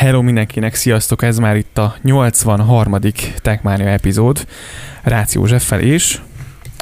Hello 0.00 0.22
mindenkinek, 0.22 0.74
sziasztok! 0.74 1.22
Ez 1.22 1.38
már 1.38 1.56
itt 1.56 1.78
a 1.78 1.94
83. 2.02 2.96
Techmania 3.36 3.88
epizód. 3.88 4.46
Rácz 5.02 5.34
Józseffel 5.34 5.80
és... 5.80 6.18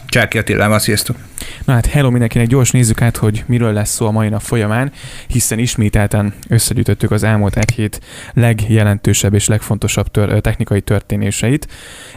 Csáki 0.06 0.38
Attilával, 0.38 0.78
sziasztok! 0.78 1.16
Na 1.64 1.72
hát 1.72 1.86
hello 1.86 2.10
mindenkinek, 2.10 2.46
gyors 2.46 2.70
nézzük 2.70 3.02
át, 3.02 3.16
hogy 3.16 3.44
miről 3.46 3.72
lesz 3.72 3.90
szó 3.90 4.06
a 4.06 4.10
mai 4.10 4.28
nap 4.28 4.40
folyamán, 4.40 4.92
hiszen 5.26 5.58
ismételten 5.58 6.34
összegyűjtöttük 6.48 7.10
az 7.10 7.22
elmúlt 7.22 7.56
egy 7.56 7.70
hét 7.70 8.00
legjelentősebb 8.32 9.34
és 9.34 9.46
legfontosabb 9.46 10.08
tör, 10.08 10.40
technikai 10.40 10.80
történéseit. 10.80 11.68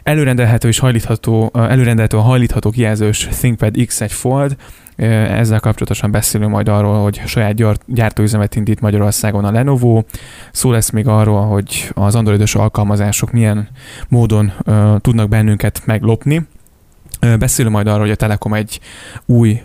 Előrendelhető 0.03 0.67
és 0.67 0.79
hajlítható, 0.79 1.51
előrendelhető 1.53 2.17
a 2.17 2.21
hajlítható 2.21 2.69
kijelzős 2.69 3.27
ThinkPad 3.31 3.75
X1 3.77 4.09
Fold, 4.09 4.55
ezzel 5.01 5.59
kapcsolatosan 5.59 6.11
beszélünk 6.11 6.51
majd 6.51 6.67
arról, 6.67 7.01
hogy 7.01 7.21
saját 7.25 7.83
gyártóüzemet 7.85 8.55
indít 8.55 8.81
Magyarországon 8.81 9.45
a 9.45 9.51
Lenovo. 9.51 10.03
Szó 10.51 10.71
lesz 10.71 10.89
még 10.89 11.07
arról, 11.07 11.41
hogy 11.41 11.91
az 11.93 12.15
androidos 12.15 12.55
alkalmazások 12.55 13.31
milyen 13.31 13.67
módon 14.07 14.53
uh, 14.65 14.99
tudnak 14.99 15.29
bennünket 15.29 15.81
meglopni. 15.85 16.47
Beszélünk 17.39 17.75
majd 17.75 17.87
arról, 17.87 17.99
hogy 17.99 18.11
a 18.11 18.15
Telekom 18.15 18.53
egy 18.53 18.79
új 19.25 19.61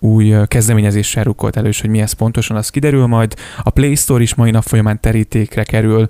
új 0.00 0.34
kezdeményezéssel 0.46 1.24
rukkolt 1.24 1.56
elő, 1.56 1.70
hogy 1.80 1.90
mi 1.90 2.00
ez 2.00 2.12
pontosan, 2.12 2.56
az 2.56 2.70
kiderül 2.70 3.06
majd. 3.06 3.34
A 3.62 3.70
Play 3.70 3.94
Store 3.94 4.22
is 4.22 4.34
mai 4.34 4.50
nap 4.50 4.62
folyamán 4.62 5.00
terítékre 5.00 5.62
kerül. 5.62 6.06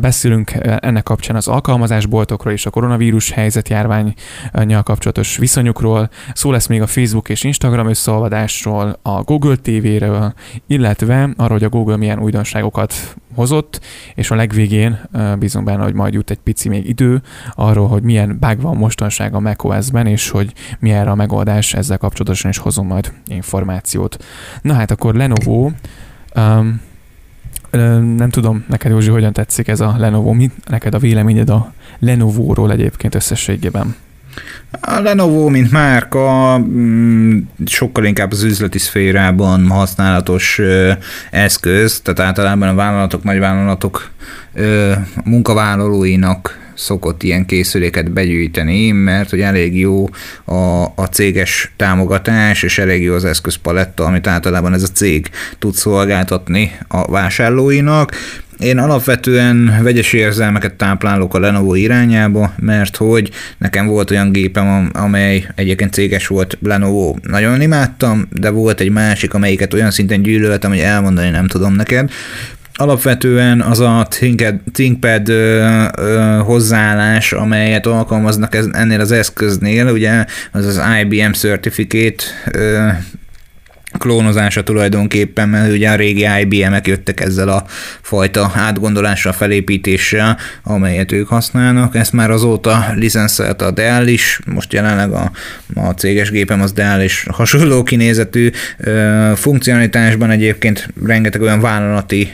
Beszélünk 0.00 0.52
ennek 0.60 1.02
kapcsán 1.02 1.36
az 1.36 1.48
alkalmazásboltokról 1.48 2.52
és 2.52 2.66
a 2.66 2.70
koronavírus 2.70 3.30
helyzet 3.30 3.68
járványjal 3.68 4.82
kapcsolatos 4.82 5.36
viszonyukról. 5.36 6.10
Szó 6.32 6.50
lesz 6.50 6.66
még 6.66 6.82
a 6.82 6.86
Facebook 6.86 7.28
és 7.28 7.44
Instagram 7.44 7.88
összeolvadásról, 7.88 8.98
a 9.02 9.22
Google 9.22 9.56
TV-ről, 9.56 10.34
illetve 10.66 11.22
arról, 11.36 11.58
hogy 11.58 11.64
a 11.64 11.68
Google 11.68 11.96
milyen 11.96 12.18
újdonságokat 12.18 13.16
hozott, 13.38 13.80
és 14.14 14.30
a 14.30 14.34
legvégén 14.34 15.00
bízunk 15.38 15.64
benne, 15.64 15.82
hogy 15.82 15.94
majd 15.94 16.14
jut 16.14 16.30
egy 16.30 16.38
pici 16.38 16.68
még 16.68 16.88
idő 16.88 17.22
arról, 17.54 17.88
hogy 17.88 18.02
milyen 18.02 18.36
bug 18.40 18.60
van 18.60 18.76
mostanság 18.76 19.34
a 19.34 19.40
macOS-ben, 19.40 20.06
és 20.06 20.28
hogy 20.28 20.52
mi 20.78 20.90
erre 20.90 21.10
a 21.10 21.14
megoldás, 21.14 21.74
ezzel 21.74 21.98
kapcsolatosan 21.98 22.50
is 22.50 22.58
hozunk 22.58 22.88
majd 22.88 23.12
információt. 23.26 24.24
Na 24.62 24.72
hát 24.74 24.90
akkor 24.90 25.14
Lenovo, 25.14 25.70
um, 26.34 26.80
nem 28.16 28.30
tudom, 28.30 28.64
neked 28.68 28.90
Józsi, 28.90 29.10
hogyan 29.10 29.32
tetszik 29.32 29.68
ez 29.68 29.80
a 29.80 29.94
Lenovo, 29.98 30.32
mi 30.32 30.50
neked 30.66 30.94
a 30.94 30.98
véleményed 30.98 31.50
a 31.50 31.72
Lenovo-ról 31.98 32.72
egyébként 32.72 33.14
összességében? 33.14 33.94
A 34.80 35.00
Lenovo, 35.00 35.48
mint 35.48 35.70
márka, 35.70 36.58
mm, 36.58 37.38
sokkal 37.66 38.04
inkább 38.04 38.32
az 38.32 38.42
üzleti 38.42 38.78
szférában 38.78 39.68
használatos 39.68 40.60
eszköz, 41.30 42.00
tehát 42.00 42.20
általában 42.20 42.68
a 42.68 42.74
vállalatok, 42.74 43.22
nagyvállalatok 43.22 44.10
munkavállalóinak 45.24 46.68
szokott 46.78 47.22
ilyen 47.22 47.46
készüléket 47.46 48.10
begyűjteni, 48.10 48.90
mert 48.90 49.30
hogy 49.30 49.40
elég 49.40 49.78
jó 49.78 50.08
a, 50.44 50.82
a 50.82 51.08
céges 51.10 51.72
támogatás, 51.76 52.62
és 52.62 52.78
elég 52.78 53.02
jó 53.02 53.14
az 53.14 53.24
eszközpaletta, 53.24 54.04
amit 54.04 54.26
általában 54.26 54.72
ez 54.72 54.82
a 54.82 54.86
cég 54.86 55.30
tud 55.58 55.74
szolgáltatni 55.74 56.72
a 56.88 57.10
vásárlóinak. 57.10 58.14
Én 58.58 58.78
alapvetően 58.78 59.78
vegyes 59.82 60.12
érzelmeket 60.12 60.74
táplálok 60.74 61.34
a 61.34 61.38
Lenovo 61.38 61.74
irányába, 61.74 62.54
mert 62.58 62.96
hogy 62.96 63.30
nekem 63.58 63.86
volt 63.86 64.10
olyan 64.10 64.32
gépem, 64.32 64.90
amely 64.92 65.46
egyébként 65.54 65.92
céges 65.92 66.26
volt 66.26 66.58
Lenovo. 66.62 67.14
Nagyon 67.22 67.60
imádtam, 67.60 68.28
de 68.32 68.50
volt 68.50 68.80
egy 68.80 68.90
másik, 68.90 69.34
amelyiket 69.34 69.74
olyan 69.74 69.90
szinten 69.90 70.22
gyűlöltem, 70.22 70.70
hogy 70.70 70.78
elmondani 70.78 71.30
nem 71.30 71.46
tudom 71.46 71.74
neked 71.74 72.10
alapvetően 72.80 73.60
az 73.60 73.80
a 73.80 74.06
ThinkPad, 74.08 74.54
ThinkPad 74.72 75.28
ö, 75.28 75.84
ö, 75.96 76.38
hozzáállás, 76.44 77.32
amelyet 77.32 77.86
alkalmaznak 77.86 78.54
ez, 78.54 78.66
ennél 78.72 79.00
az 79.00 79.12
eszköznél, 79.12 79.86
ugye 79.86 80.24
az 80.52 80.66
az 80.66 80.80
IBM 81.00 81.32
Certificate 81.32 82.24
klónozása 83.98 84.62
tulajdonképpen, 84.62 85.48
mert 85.48 85.72
ugye 85.72 85.90
a 85.90 85.94
régi 85.94 86.26
IBM-ek 86.40 86.86
jöttek 86.86 87.20
ezzel 87.20 87.48
a 87.48 87.64
fajta 88.00 88.52
átgondolással, 88.54 89.32
felépítéssel, 89.32 90.36
amelyet 90.62 91.12
ők 91.12 91.28
használnak. 91.28 91.96
Ezt 91.96 92.12
már 92.12 92.30
azóta 92.30 92.86
licenszelt 92.94 93.62
a 93.62 93.70
Dell 93.70 94.06
is, 94.06 94.40
most 94.46 94.72
jelenleg 94.72 95.12
a, 95.12 95.30
a 95.74 95.90
céges 95.90 96.30
gépem 96.30 96.60
az 96.60 96.72
Dell 96.72 97.02
és 97.02 97.26
hasonló 97.30 97.82
kinézetű 97.82 98.50
funkcionalitásban 99.34 100.30
egyébként 100.30 100.88
rengeteg 101.06 101.40
olyan 101.40 101.60
vállalati 101.60 102.32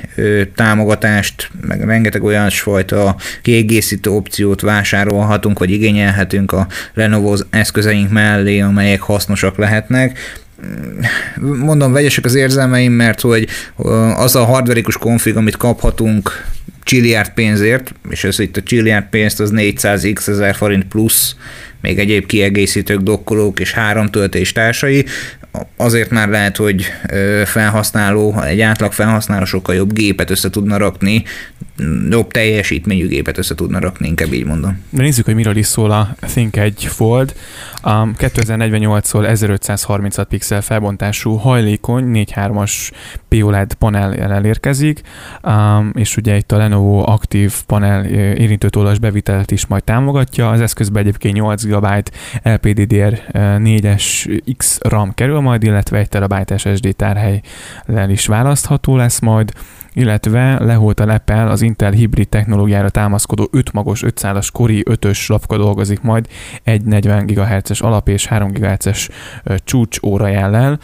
támogatást, 0.55 1.51
meg 1.67 1.85
rengeteg 1.85 2.23
olyan 2.23 2.51
fajta 2.51 3.17
kiegészítő 3.43 4.11
opciót 4.11 4.61
vásárolhatunk, 4.61 5.59
vagy 5.59 5.71
igényelhetünk 5.71 6.53
a 6.53 6.67
Lenovo 6.95 7.37
eszközeink 7.51 8.11
mellé, 8.11 8.61
amelyek 8.61 9.01
hasznosak 9.01 9.57
lehetnek 9.57 10.19
mondom, 11.41 11.93
vegyesek 11.93 12.25
az 12.25 12.35
érzelmeim, 12.35 12.93
mert 12.93 13.21
hogy 13.21 13.49
az 14.17 14.37
a 14.37 14.45
hardverikus 14.45 14.97
konfig, 14.97 15.37
amit 15.37 15.57
kaphatunk 15.57 16.47
csilliárd 16.83 17.31
pénzért, 17.35 17.95
és 18.11 18.25
ez 18.25 18.39
itt 18.39 18.57
a 18.57 18.63
csilliárd 18.63 19.07
pénzt 19.11 19.41
az 19.41 19.51
400 19.51 20.07
x 20.13 20.29
ezer 20.29 20.55
forint 20.55 20.85
plusz, 20.85 21.37
még 21.81 21.99
egyéb 21.99 22.27
kiegészítők, 22.27 23.01
dokkolók 23.01 23.61
és 23.61 23.73
három 23.73 24.07
töltés 24.07 24.53
társai, 24.53 25.05
azért 25.77 26.11
már 26.11 26.29
lehet, 26.29 26.57
hogy 26.57 26.85
felhasználó, 27.45 28.41
egy 28.41 28.61
átlag 28.61 28.93
felhasználó 28.93 29.45
sokkal 29.45 29.75
jobb 29.75 29.93
gépet 29.93 30.31
össze 30.31 30.51
tudna 30.51 30.77
rakni, 30.77 31.25
jobb 32.11 32.31
teljesítményű 32.31 33.09
gépet 33.09 33.39
össze 33.39 33.55
tudna 33.55 33.79
rakni, 33.79 34.09
inkább 34.09 34.33
így 34.33 34.45
mondom. 34.45 34.83
De 34.91 35.03
nézzük, 35.03 35.25
hogy 35.25 35.35
miről 35.35 35.57
is 35.57 35.67
szól 35.67 35.91
a 35.91 36.17
Think 36.21 36.57
egy 36.57 36.85
Fold. 36.85 37.35
Um, 37.85 38.15
2048-szól 38.19 39.27
1536 39.27 40.29
pixel 40.29 40.63
felbontású 40.63 41.35
hajlékony 41.35 42.11
4.3-as 42.13 42.91
POLED 43.29 43.75
panel 43.75 44.15
elérkezik, 44.15 45.01
és 45.93 46.17
ugye 46.17 46.37
itt 46.37 46.53
a 46.53 46.57
Lenovo 46.57 47.11
aktív 47.11 47.53
panel 47.67 48.05
érintőtollas 48.35 48.99
bevitelt 48.99 49.51
is 49.51 49.67
majd 49.67 49.85
támogatja. 49.85 50.51
Az 50.51 50.61
eszközben 50.61 51.03
egyébként 51.03 51.35
8 51.35 51.65
GB 51.65 51.87
LPDDR 52.43 53.23
4-es 53.33 54.41
X 54.57 54.79
RAM 54.83 55.15
kerül 55.15 55.41
majd, 55.45 55.63
illetve 55.63 55.99
1 55.99 56.09
TB 56.09 56.59
SSD 56.59 56.97
tárhelylel 56.97 58.11
is 58.11 58.27
választható 58.27 58.97
lesz 58.97 59.21
majd 59.21 59.53
illetve 59.95 60.55
a 60.97 61.05
lepel 61.05 61.49
az 61.49 61.63
Intel 61.63 61.91
hibrid 61.91 62.29
technológiára 62.29 62.89
támaszkodó 62.89 63.49
5 63.53 63.73
magos 63.73 64.03
5 64.03 64.19
szálas 64.19 64.51
Kori 64.51 64.85
5-ös 64.91 65.27
lapka 65.27 65.57
dolgozik 65.57 66.01
majd 66.01 66.29
egy 66.63 66.85
40 66.85 67.27
GHz-es 67.27 67.81
alap 67.81 68.09
és 68.09 68.27
3 68.27 68.51
GHz-es 68.51 69.09
csúcs 69.65 69.99
óra 70.03 70.27
jellel. 70.27 70.79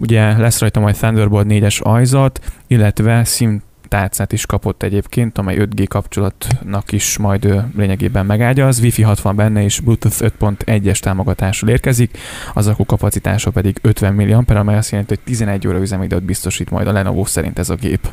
Ugye 0.00 0.38
lesz 0.38 0.60
rajta 0.60 0.80
majd 0.80 0.96
Thunderbolt 0.96 1.46
4-es 1.48 1.82
ajzat, 1.82 2.40
illetve 2.66 3.24
SIM 3.24 3.62
tárcát 3.94 4.32
is 4.32 4.46
kapott 4.46 4.82
egyébként, 4.82 5.38
amely 5.38 5.56
5G 5.58 5.84
kapcsolatnak 5.88 6.92
is 6.92 7.18
majd 7.18 7.62
lényegében 7.76 8.26
megágyaz. 8.26 8.80
Wi-Fi 8.80 9.02
6 9.02 9.20
van 9.20 9.36
benne, 9.36 9.62
és 9.62 9.80
Bluetooth 9.80 10.16
5.1-es 10.20 10.98
támogatással 10.98 11.68
érkezik, 11.68 12.18
az 12.54 12.66
akku 12.66 12.84
kapacitása 12.84 13.50
pedig 13.50 13.78
50 13.82 14.14
mAh, 14.14 14.58
amely 14.58 14.76
azt 14.76 14.90
jelenti, 14.90 15.14
hogy 15.14 15.24
11 15.24 15.68
óra 15.68 15.78
üzemidőt 15.78 16.22
biztosít 16.22 16.70
majd 16.70 16.86
a 16.86 16.92
Lenovo 16.92 17.24
szerint 17.24 17.58
ez 17.58 17.70
a 17.70 17.74
gép. 17.74 18.08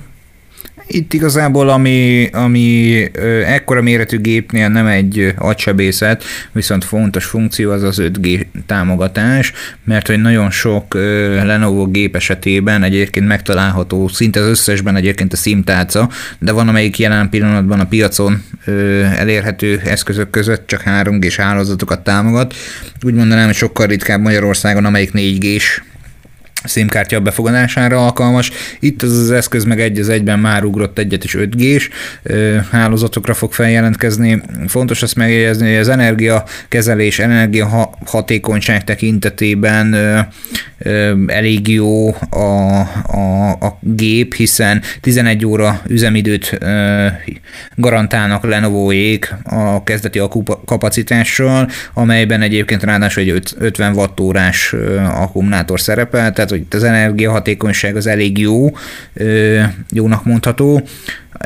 Itt 0.94 1.14
igazából, 1.14 1.70
ami, 1.70 2.30
ami 2.32 3.04
ekkora 3.46 3.82
méretű 3.82 4.20
gépnél 4.20 4.70
nem 4.70 4.86
egy 4.86 5.34
agysebészet, 5.38 6.24
viszont 6.52 6.84
fontos 6.84 7.26
funkció 7.26 7.72
az 7.72 7.84
az 7.84 7.98
5G 8.02 8.46
támogatás, 8.66 9.52
mert 9.84 10.08
hogy 10.08 10.22
nagyon 10.22 10.52
sok 10.52 10.94
Lenovo 11.44 11.86
gép 11.86 12.16
esetében 12.16 12.84
egyébként 12.84 13.28
megtalálható 13.28 14.08
szinte 14.08 14.40
az 14.40 14.48
összesben 14.48 14.96
egyébként 14.96 15.34
a 15.34 15.36
SIM-tálca, 15.36 16.10
de 16.40 16.52
van 16.52 16.68
amelyik 16.68 17.00
jelen 17.00 17.30
pillanatban 17.30 17.80
a 17.80 17.88
piacon 17.88 18.44
elérhető 19.18 19.82
eszközök 19.86 20.30
között 20.30 20.68
csak 20.68 20.84
3G-s 20.86 21.36
hálózatokat 21.36 22.04
támogat. 22.04 22.54
Úgy 23.06 23.14
mondanám, 23.14 23.46
hogy 23.46 23.56
sokkal 23.56 23.88
ritkább 23.88 24.22
Magyarországon, 24.22 24.86
amelyik 24.86 25.12
4G-s 25.14 25.82
SIM-kártya 26.64 27.20
befogadására 27.20 28.06
alkalmas. 28.06 28.52
Itt 28.80 29.02
az 29.02 29.18
az 29.18 29.32
eszköz 29.32 29.64
meg 29.64 29.82
egy 29.82 30.00
az 30.00 30.10
egyben 30.10 30.40
már 30.40 30.64
ugrott 30.64 30.98
egyet 30.98 31.24
is 31.24 31.36
5G-s 31.40 31.90
hálózatokra 32.72 33.34
fog 33.34 33.54
feljelentkezni. 33.54 34.42
Fontos 34.68 35.02
azt 35.02 35.16
megjegyezni, 35.16 35.70
hogy 35.70 35.80
az 35.80 35.90
energiakezelés, 35.90 37.20
energiahatékonyság 37.20 38.84
tekintetében 38.84 39.96
elég 41.28 41.68
jó 41.68 42.16
a, 42.30 42.80
a, 43.08 43.50
a 43.50 43.80
gép, 43.80 44.34
hiszen 44.34 44.82
11 45.02 45.46
óra 45.46 45.82
üzemidőt 45.88 46.60
garantálnak 47.76 48.44
Lenovo-ék 48.44 49.34
a 49.44 49.84
kezdeti 49.84 50.22
kapacitással, 50.66 51.70
amelyben 51.94 52.42
egyébként 52.42 52.84
ráadásul 52.84 53.24
egy 53.24 53.42
50 53.60 53.94
wattórás 53.94 54.76
akkumulátor 55.04 55.80
szerepel, 55.80 56.32
tehát 56.32 56.51
hogy 56.52 56.60
itt 56.60 56.74
az 56.74 56.84
energiahatékonyság 56.84 57.96
az 57.96 58.08
elég 58.08 58.38
jó, 58.38 58.70
jónak 59.90 60.26
mondható, 60.26 60.84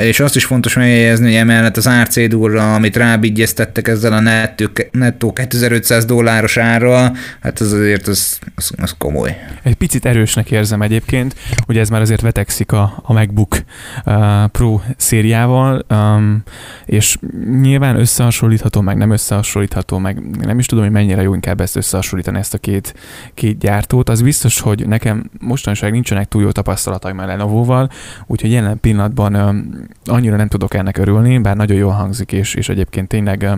és 0.02 0.20
azt 0.20 0.36
is 0.36 0.46
fontos 0.46 0.76
megjegyezni, 0.76 1.26
hogy 1.26 1.36
emellett 1.36 1.78
az 1.78 1.88
árcédúrra, 1.88 2.74
amit 2.74 2.96
rábigyeztettek 2.96 3.88
ezzel 3.88 4.14
a 4.14 4.20
nettó, 4.20 4.66
nettó 4.92 5.34
2500 5.34 6.06
dolláros 6.06 6.58
árral, 6.58 7.16
hát 7.40 7.60
az 7.60 7.74
azért 7.74 8.08
az, 8.08 8.40
az, 8.56 8.72
az 8.78 8.96
komoly. 8.98 9.38
Egy 9.64 9.76
picit 9.76 10.06
erősnek 10.06 10.52
érzem 10.52 10.82
egyébként, 10.82 11.36
hogy 11.66 11.78
ez 11.78 11.90
már 11.90 12.02
azért 12.02 12.22
vetekszik 12.22 12.72
a, 12.72 13.02
a 13.04 13.14
MacBook 13.14 13.58
uh, 14.06 14.46
Pro 14.46 14.80
szériával, 14.98 15.86
um, 15.90 16.44
és 16.86 17.18
nyilván 17.62 17.96
összehasonlítható, 17.96 18.82
meg 18.82 18.98
nem 18.98 19.12
összehasonlítható, 19.12 19.98
meg 19.98 20.38
nem 20.46 20.60
is 20.60 20.66
tudom, 20.66 20.84
hogy 20.84 20.94
mennyire 20.94 21.22
jó 21.22 21.34
inkább 21.34 21.62
ezt 21.62 21.76
összehasonlítani, 21.76 22.38
ezt 22.38 22.54
a 22.54 22.58
két, 22.58 22.94
két 23.34 23.58
gyártót. 23.58 24.10
Az 24.10 24.22
biztos, 24.22 24.60
hogy 24.60 24.88
nekem 24.96 25.30
mostanság 25.40 25.92
nincsenek 25.92 26.28
túl 26.28 26.42
jó 26.42 26.52
tapasztalataim 26.52 27.20
a 27.20 27.26
Lenovo-val, 27.26 27.90
úgyhogy 28.26 28.52
jelen 28.52 28.80
pillanatban 28.80 29.36
um, 29.36 29.88
annyira 30.06 30.36
nem 30.36 30.48
tudok 30.48 30.74
ennek 30.74 30.98
örülni, 30.98 31.38
bár 31.38 31.56
nagyon 31.56 31.78
jól 31.78 31.92
hangzik, 31.92 32.32
és, 32.32 32.54
és 32.54 32.70
egyébként 32.70 33.08
tényleg 33.08 33.50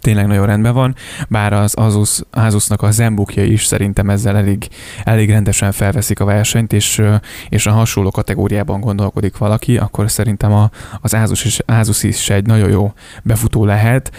tényleg 0.00 0.26
nagyon 0.26 0.46
rendben 0.46 0.74
van, 0.74 0.94
bár 1.28 1.52
az 1.52 1.74
Asus, 1.74 2.20
Asusnak 2.30 2.82
a 2.82 2.90
Zenbookja 2.90 3.44
is 3.44 3.64
szerintem 3.64 4.10
ezzel 4.10 4.36
elég, 4.36 4.68
elég 5.04 5.30
rendesen 5.30 5.72
felveszik 5.72 6.20
a 6.20 6.24
versenyt, 6.24 6.72
és, 6.72 7.02
és 7.48 7.66
a 7.66 7.72
hasonló 7.72 8.10
kategóriában 8.10 8.80
gondolkodik 8.80 9.36
valaki, 9.36 9.78
akkor 9.78 10.10
szerintem 10.10 10.52
a, 10.52 10.70
az 11.00 11.14
Asus 11.14 11.44
is, 11.44 11.58
Asus 11.66 12.02
is 12.02 12.30
egy 12.30 12.46
nagyon 12.46 12.68
jó 12.68 12.92
befutó 13.22 13.64
lehet 13.64 14.12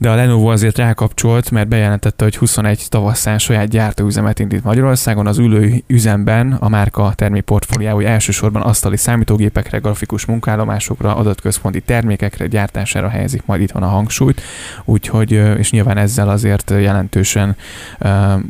de 0.00 0.10
a 0.10 0.14
Lenovo 0.14 0.50
azért 0.50 0.78
rákapcsolt, 0.78 1.50
mert 1.50 1.68
bejelentette, 1.68 2.24
hogy 2.24 2.36
21 2.36 2.86
tavasszán 2.88 3.38
saját 3.38 3.68
gyártóüzemet 3.68 4.38
indít 4.38 4.64
Magyarországon. 4.64 5.26
Az 5.26 5.38
ülő 5.38 5.82
üzemben 5.86 6.52
a 6.52 6.68
márka 6.68 7.12
termékportfóliája 7.14 8.08
elsősorban 8.08 8.62
asztali 8.62 8.96
számítógépekre, 8.96 9.78
grafikus 9.78 10.24
munkállomásokra, 10.24 11.16
adatközponti 11.16 11.80
termékekre 11.80 12.46
gyártására 12.46 13.08
helyezik 13.08 13.42
majd 13.46 13.60
itthon 13.60 13.82
a 13.82 13.86
hangsúlyt, 13.86 14.42
úgyhogy, 14.84 15.30
és 15.32 15.70
nyilván 15.70 15.96
ezzel 15.96 16.28
azért 16.28 16.70
jelentősen 16.70 17.56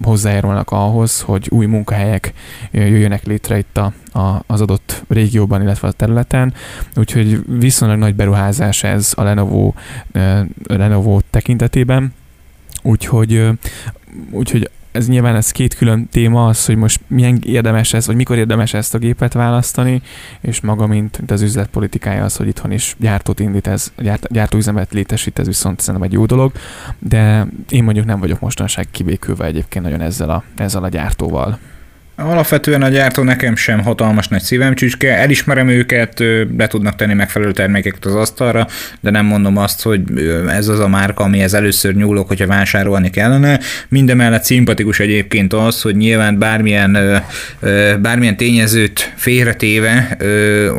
hozzájárulnak 0.02 0.70
ahhoz, 0.70 1.20
hogy 1.20 1.46
új 1.50 1.66
munkahelyek 1.66 2.32
jöjjönek 2.70 3.24
létre 3.24 3.58
itt 3.58 3.76
a, 3.76 3.92
a, 4.12 4.42
az 4.46 4.60
adott 4.60 5.04
régióban, 5.08 5.62
illetve 5.62 5.88
a 5.88 5.92
területen. 5.92 6.54
Úgyhogy 6.96 7.40
viszonylag 7.46 7.98
nagy 7.98 8.14
beruházás 8.14 8.82
ez 8.82 9.12
a 9.16 9.22
Lenovo, 9.22 9.72
Lenovo 10.66 11.20
tekintetében. 11.30 12.14
Úgyhogy, 12.82 13.48
úgyhogy 14.30 14.70
ez 14.92 15.08
nyilván 15.08 15.36
ez 15.36 15.50
két 15.50 15.74
külön 15.74 16.08
téma 16.08 16.46
az, 16.46 16.66
hogy 16.66 16.76
most 16.76 17.00
milyen 17.06 17.38
érdemes 17.44 17.92
ez, 17.92 18.06
vagy 18.06 18.16
mikor 18.16 18.36
érdemes 18.36 18.74
ezt 18.74 18.94
a 18.94 18.98
gépet 18.98 19.32
választani, 19.32 20.02
és 20.40 20.60
maga, 20.60 20.86
mint, 20.86 21.18
mint 21.18 21.30
az 21.30 21.42
üzletpolitikája 21.42 22.24
az, 22.24 22.36
hogy 22.36 22.46
itthon 22.46 22.72
is 22.72 22.94
gyártót 22.98 23.40
indít 23.40 23.66
ez, 23.66 23.92
gyárt, 23.98 24.32
gyártóüzemet 24.32 24.92
létesít, 24.92 25.38
ez 25.38 25.46
viszont 25.46 25.80
szerintem 25.80 26.08
egy 26.08 26.12
jó 26.12 26.26
dolog, 26.26 26.52
de 26.98 27.46
én 27.68 27.84
mondjuk 27.84 28.06
nem 28.06 28.20
vagyok 28.20 28.40
mostanság 28.40 28.86
kibékülve 28.90 29.44
egyébként 29.44 29.84
nagyon 29.84 30.00
ezzel 30.00 30.30
a, 30.30 30.42
ezzel 30.56 30.84
a 30.84 30.88
gyártóval. 30.88 31.58
Alapvetően 32.22 32.82
a 32.82 32.88
gyártó 32.88 33.22
nekem 33.22 33.56
sem 33.56 33.82
hatalmas 33.82 34.28
nagy 34.28 34.42
szívem 34.42 34.74
csücske, 34.74 35.16
elismerem 35.16 35.68
őket, 35.68 36.22
be 36.48 36.66
tudnak 36.66 36.96
tenni 36.96 37.14
megfelelő 37.14 37.52
termékeket 37.52 38.04
az 38.04 38.14
asztalra, 38.14 38.66
de 39.00 39.10
nem 39.10 39.26
mondom 39.26 39.56
azt, 39.56 39.82
hogy 39.82 40.02
ez 40.48 40.68
az 40.68 40.78
a 40.78 40.88
márka, 40.88 41.24
amihez 41.24 41.54
először 41.54 41.94
nyúlok, 41.94 42.28
hogyha 42.28 42.46
vásárolni 42.46 43.10
kellene. 43.10 43.60
Mindemellett 43.88 44.44
szimpatikus 44.44 45.00
egyébként 45.00 45.52
az, 45.52 45.82
hogy 45.82 45.96
nyilván 45.96 46.38
bármilyen, 46.38 47.22
bármilyen 48.00 48.36
tényezőt 48.36 49.12
félretéve 49.16 50.16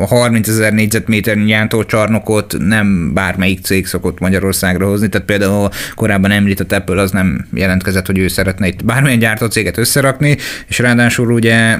a 0.00 0.06
30 0.06 0.48
ezer 0.48 0.72
négyzetméternyi 0.72 1.44
gyártócsarnokot 1.44 2.54
nem 2.58 3.14
bármelyik 3.14 3.64
cég 3.64 3.86
szokott 3.86 4.18
Magyarországra 4.18 4.86
hozni, 4.86 5.08
tehát 5.08 5.26
például 5.26 5.68
korábban 5.94 6.30
említett 6.30 6.72
Apple 6.72 7.00
az 7.00 7.10
nem 7.10 7.46
jelentkezett, 7.54 8.06
hogy 8.06 8.18
ő 8.18 8.28
szeretne 8.28 8.66
itt 8.66 8.84
bármilyen 8.84 9.18
gyártócéget 9.18 9.78
összerakni, 9.78 10.36
és 10.66 10.78
ráadásul 10.78 11.26
ugye 11.32 11.76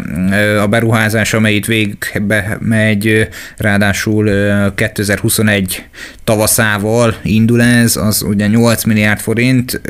a 0.63 0.67
beruházás, 0.67 1.35
amely 1.35 1.55
itt 1.55 1.67
végbe 1.67 2.57
megy, 2.61 3.29
ráadásul 3.57 4.31
2021 4.75 5.85
tavaszával 6.25 7.17
indul 7.23 7.63
ez, 7.63 7.97
az 7.97 8.23
ugye 8.23 8.47
8 8.47 8.85
milliárd 8.85 9.21
forint, 9.21 9.81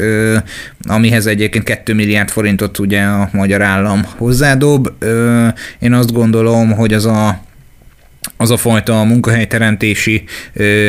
amihez 0.88 1.26
egyébként 1.26 1.64
2 1.64 1.94
milliárd 1.94 2.28
forintot 2.28 2.78
ugye 2.78 3.02
a 3.02 3.28
magyar 3.32 3.62
állam 3.62 4.04
hozzádob. 4.16 4.88
Én 5.78 5.92
azt 5.92 6.12
gondolom, 6.12 6.72
hogy 6.72 6.94
az 6.94 7.06
a 7.06 7.40
az 8.36 8.50
a 8.50 8.56
fajta 8.56 9.04
munkahelyteremtési 9.04 10.24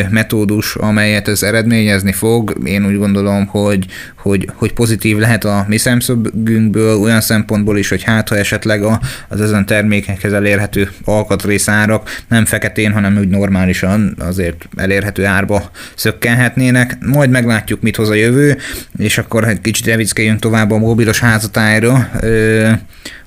metódus, 0.09 0.75
amelyet 0.75 1.27
ez 1.27 1.43
eredményezni 1.43 2.11
fog, 2.11 2.57
én 2.65 2.85
úgy 2.85 2.97
gondolom, 2.97 3.45
hogy, 3.45 3.85
hogy, 4.17 4.49
hogy 4.53 4.73
pozitív 4.73 5.17
lehet 5.17 5.43
a 5.43 5.65
mi 5.67 5.77
szemszögünkből, 5.77 6.97
olyan 6.97 7.21
szempontból 7.21 7.77
is, 7.77 7.89
hogy 7.89 8.03
hát 8.03 8.29
ha 8.29 8.37
esetleg 8.37 8.83
a, 8.83 8.99
az 9.27 9.41
ezen 9.41 9.65
termékekhez 9.65 10.33
elérhető 10.33 10.91
alkatrészárak 11.03 12.09
nem 12.27 12.45
feketén, 12.45 12.91
hanem 12.91 13.17
úgy 13.17 13.29
normálisan 13.29 14.15
azért 14.19 14.67
elérhető 14.75 15.25
árba 15.25 15.71
szökkenhetnének. 15.95 16.97
Majd 17.05 17.29
meglátjuk, 17.29 17.81
mit 17.81 17.95
hoz 17.95 18.09
a 18.09 18.13
jövő, 18.13 18.57
és 18.97 19.17
akkor 19.17 19.47
egy 19.47 19.61
kicsit 19.61 19.87
evickeljünk 19.87 20.39
tovább 20.39 20.71
a 20.71 20.77
mobilos 20.77 21.19
házatájra. 21.19 22.09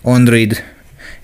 Android 0.03 0.63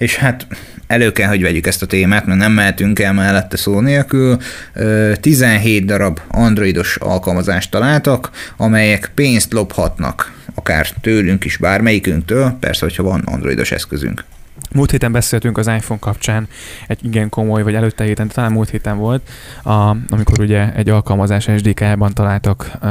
és 0.02 0.16
hát 0.16 0.46
elő 0.92 1.12
kell, 1.12 1.28
hogy 1.28 1.42
vegyük 1.42 1.66
ezt 1.66 1.82
a 1.82 1.86
témát, 1.86 2.26
mert 2.26 2.38
nem 2.38 2.52
mehetünk 2.52 2.98
el 2.98 3.12
mellette 3.12 3.56
szó 3.56 3.80
nélkül. 3.80 4.38
17 5.20 5.84
darab 5.84 6.20
androidos 6.28 6.96
alkalmazást 6.96 7.70
találtak, 7.70 8.30
amelyek 8.56 9.10
pénzt 9.14 9.52
lophatnak, 9.52 10.32
akár 10.54 10.88
tőlünk 11.00 11.44
is, 11.44 11.56
bármelyikünktől, 11.56 12.56
persze, 12.60 12.84
hogyha 12.84 13.02
van 13.02 13.20
androidos 13.24 13.72
eszközünk. 13.72 14.24
Múlt 14.74 14.90
héten 14.90 15.12
beszéltünk 15.12 15.58
az 15.58 15.66
iPhone 15.66 16.00
kapcsán 16.00 16.48
egy 16.86 17.04
igen 17.04 17.28
komoly, 17.28 17.62
vagy 17.62 17.74
előtte 17.74 18.04
héten, 18.04 18.28
talán 18.28 18.52
múlt 18.52 18.70
héten 18.70 18.98
volt, 18.98 19.28
a, 19.62 19.70
amikor 20.08 20.40
ugye 20.40 20.74
egy 20.74 20.88
alkalmazás 20.88 21.48
SDK-ban 21.56 22.14
találtak 22.14 22.70
uh, 22.82 22.90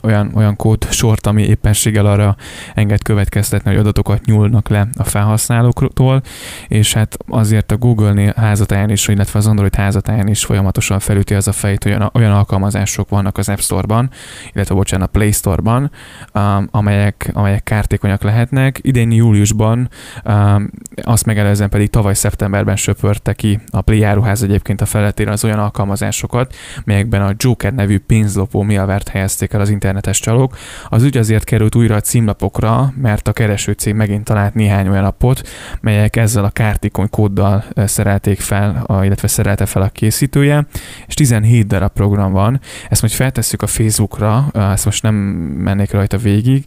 olyan, 0.00 0.30
olyan 0.34 0.56
kód 0.56 0.90
sort, 0.90 1.26
ami 1.26 1.42
éppenséggel 1.42 2.06
arra 2.06 2.36
enged 2.74 3.02
következtetni, 3.02 3.70
hogy 3.70 3.80
adatokat 3.80 4.24
nyúlnak 4.24 4.68
le 4.68 4.88
a 4.96 5.04
felhasználóktól, 5.04 6.22
és 6.68 6.92
hát 6.92 7.16
azért 7.28 7.72
a 7.72 7.76
Google-nél 7.76 8.32
házatáján 8.36 8.90
is, 8.90 9.08
illetve 9.08 9.38
az 9.38 9.46
Android 9.46 9.74
házatáján 9.74 10.28
is 10.28 10.44
folyamatosan 10.44 10.98
felüti 10.98 11.34
az 11.34 11.48
a 11.48 11.52
fejt, 11.52 11.82
hogy 11.82 11.92
olyan, 11.92 12.10
olyan 12.14 12.32
alkalmazások 12.32 13.08
vannak 13.08 13.38
az 13.38 13.48
App 13.48 13.58
Store-ban, 13.58 14.10
illetve 14.52 14.74
bocsánat, 14.74 15.08
a 15.08 15.10
Play 15.10 15.32
Store-ban, 15.32 15.90
um, 16.34 16.68
amelyek, 16.70 17.30
amelyek 17.32 17.62
kártékonyak 17.62 18.22
lehetnek. 18.22 18.78
Idén 18.82 19.12
júliusban 19.12 19.88
um, 20.24 20.70
azt 21.02 21.26
megelőzően 21.26 21.68
pedig 21.68 21.90
tavaly 21.90 22.14
szeptemberben 22.14 22.76
söpörte 22.76 23.32
ki 23.32 23.60
a 23.70 23.80
Play 23.80 24.02
áruház 24.02 24.42
egyébként 24.42 24.80
a 24.80 24.86
felletére 24.86 25.30
az 25.30 25.44
olyan 25.44 25.58
alkalmazásokat, 25.58 26.54
melyekben 26.84 27.22
a 27.22 27.32
Joker 27.36 27.72
nevű 27.72 27.98
pénzlopó 27.98 28.62
miavert 28.62 29.08
helyezték 29.08 29.52
el 29.52 29.60
az 29.60 29.68
internetes 29.68 30.20
csalók. 30.20 30.56
Az 30.88 31.02
ügy 31.02 31.16
azért 31.16 31.44
került 31.44 31.74
újra 31.74 31.94
a 31.94 32.00
címlapokra, 32.00 32.92
mert 32.96 33.28
a 33.28 33.32
kereső 33.32 33.72
cég 33.72 33.94
megint 33.94 34.24
talált 34.24 34.54
néhány 34.54 34.88
olyan 34.88 35.04
appot, 35.04 35.48
melyek 35.80 36.16
ezzel 36.16 36.44
a 36.44 36.50
kártikony 36.50 37.10
kóddal 37.10 37.64
szerelték 37.76 38.40
fel, 38.40 38.86
illetve 39.02 39.28
szerelte 39.28 39.66
fel 39.66 39.82
a 39.82 39.88
készítője, 39.88 40.66
és 41.06 41.14
17 41.14 41.66
darab 41.66 41.92
program 41.92 42.32
van. 42.32 42.60
Ezt 42.88 43.00
majd 43.00 43.12
feltesszük 43.12 43.62
a 43.62 43.66
Facebookra, 43.66 44.50
ezt 44.52 44.84
most 44.84 45.02
nem 45.02 45.14
mennék 45.14 45.90
rajta 45.90 46.16
végig, 46.16 46.64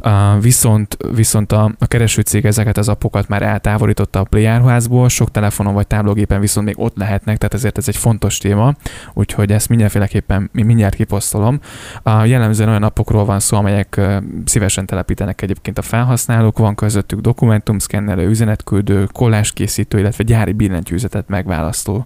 Uh, 0.00 0.42
viszont, 0.42 0.96
viszont 1.14 1.52
a, 1.52 1.74
a 1.78 1.86
keresőcég 1.86 2.44
ezeket 2.44 2.76
az 2.76 2.88
appokat 2.88 3.28
már 3.28 3.42
eltávolította 3.42 4.20
a 4.20 4.24
Play 4.24 4.44
áruházból, 4.44 5.08
sok 5.08 5.30
telefonon 5.30 5.74
vagy 5.74 5.86
táblógépen 5.86 6.40
viszont 6.40 6.66
még 6.66 6.78
ott 6.78 6.96
lehetnek, 6.96 7.38
tehát 7.38 7.54
ezért 7.54 7.78
ez 7.78 7.88
egy 7.88 7.96
fontos 7.96 8.38
téma, 8.38 8.74
úgyhogy 9.14 9.52
ezt 9.52 9.68
mindenféleképpen 9.68 10.50
mindjárt 10.52 10.94
kiposztolom. 10.94 11.60
Uh, 12.04 12.28
jellemzően 12.28 12.68
olyan 12.68 12.82
appokról 12.82 13.24
van 13.24 13.40
szó, 13.40 13.56
amelyek 13.56 13.94
uh, 13.98 14.16
szívesen 14.44 14.86
telepítenek 14.86 15.42
egyébként 15.42 15.78
a 15.78 15.82
felhasználók, 15.82 16.58
van 16.58 16.74
közöttük 16.74 17.20
dokumentumszkennelő, 17.20 18.28
üzenetküldő, 18.28 19.06
kolláskészítő, 19.12 19.98
illetve 19.98 20.24
gyári 20.24 20.52
billentyűzetet 20.52 21.28
megválasztó 21.28 22.04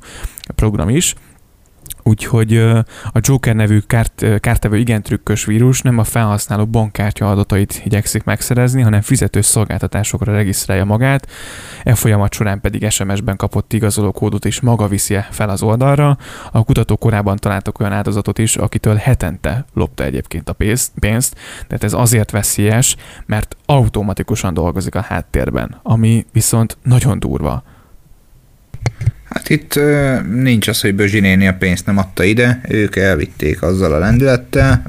program 0.55 0.89
is 0.89 1.15
Úgyhogy 2.03 2.57
a 3.13 3.21
Joker 3.21 3.55
nevű 3.55 3.79
kárt, 3.79 4.25
kártevő 4.41 4.77
igen 4.77 5.03
trükkös 5.03 5.45
vírus 5.45 5.83
nem 5.83 5.99
a 5.99 6.05
felhasználó 6.05 6.67
bankkártya 6.67 7.31
adatait 7.31 7.83
igyekszik 7.85 8.25
megszerezni, 8.25 8.83
hanem 8.83 9.01
fizető 9.01 9.41
szolgáltatásokra 9.41 10.33
regisztrálja 10.33 10.85
magát, 10.85 11.29
e 11.85 11.95
folyamat 11.95 12.33
során 12.33 12.61
pedig 12.61 12.91
SMS-ben 12.91 13.37
kapott 13.37 13.73
igazoló 13.73 14.13
kódot 14.13 14.45
is 14.45 14.61
maga 14.61 14.89
viszi 14.89 15.19
fel 15.31 15.49
az 15.49 15.63
oldalra. 15.63 16.19
A 16.53 16.65
kutatók 16.65 16.99
korábban 16.99 17.37
találtak 17.37 17.81
olyan 17.81 17.93
áldozatot 17.93 18.39
is, 18.39 18.57
akitől 18.57 18.97
hetente 18.97 19.65
lopta 19.75 20.05
egyébként 20.05 20.49
a 20.49 20.53
pénzt, 20.53 20.93
pénzt, 21.01 21.37
tehát 21.67 21.85
ez 21.85 21.93
azért 21.93 22.31
veszélyes, 22.31 22.97
mert 23.27 23.57
automatikusan 23.67 24.55
dolgozik 24.55 24.95
a 24.95 25.01
háttérben, 25.01 25.79
ami 25.83 26.27
viszont 26.33 26.77
nagyon 26.83 27.19
durva. 27.19 27.63
Hát 29.35 29.49
itt 29.49 29.81
nincs 30.33 30.69
az, 30.69 30.81
hogy 30.81 30.95
Bözsi 30.95 31.21
néni 31.21 31.47
a 31.47 31.55
pénzt 31.55 31.87
nem 31.87 31.99
adta 31.99 32.25
ide, 32.25 32.61
ők 32.69 32.97
elvitték 32.97 33.63
azzal 33.63 33.93
a 33.93 33.99
lendülettel. 33.99 34.83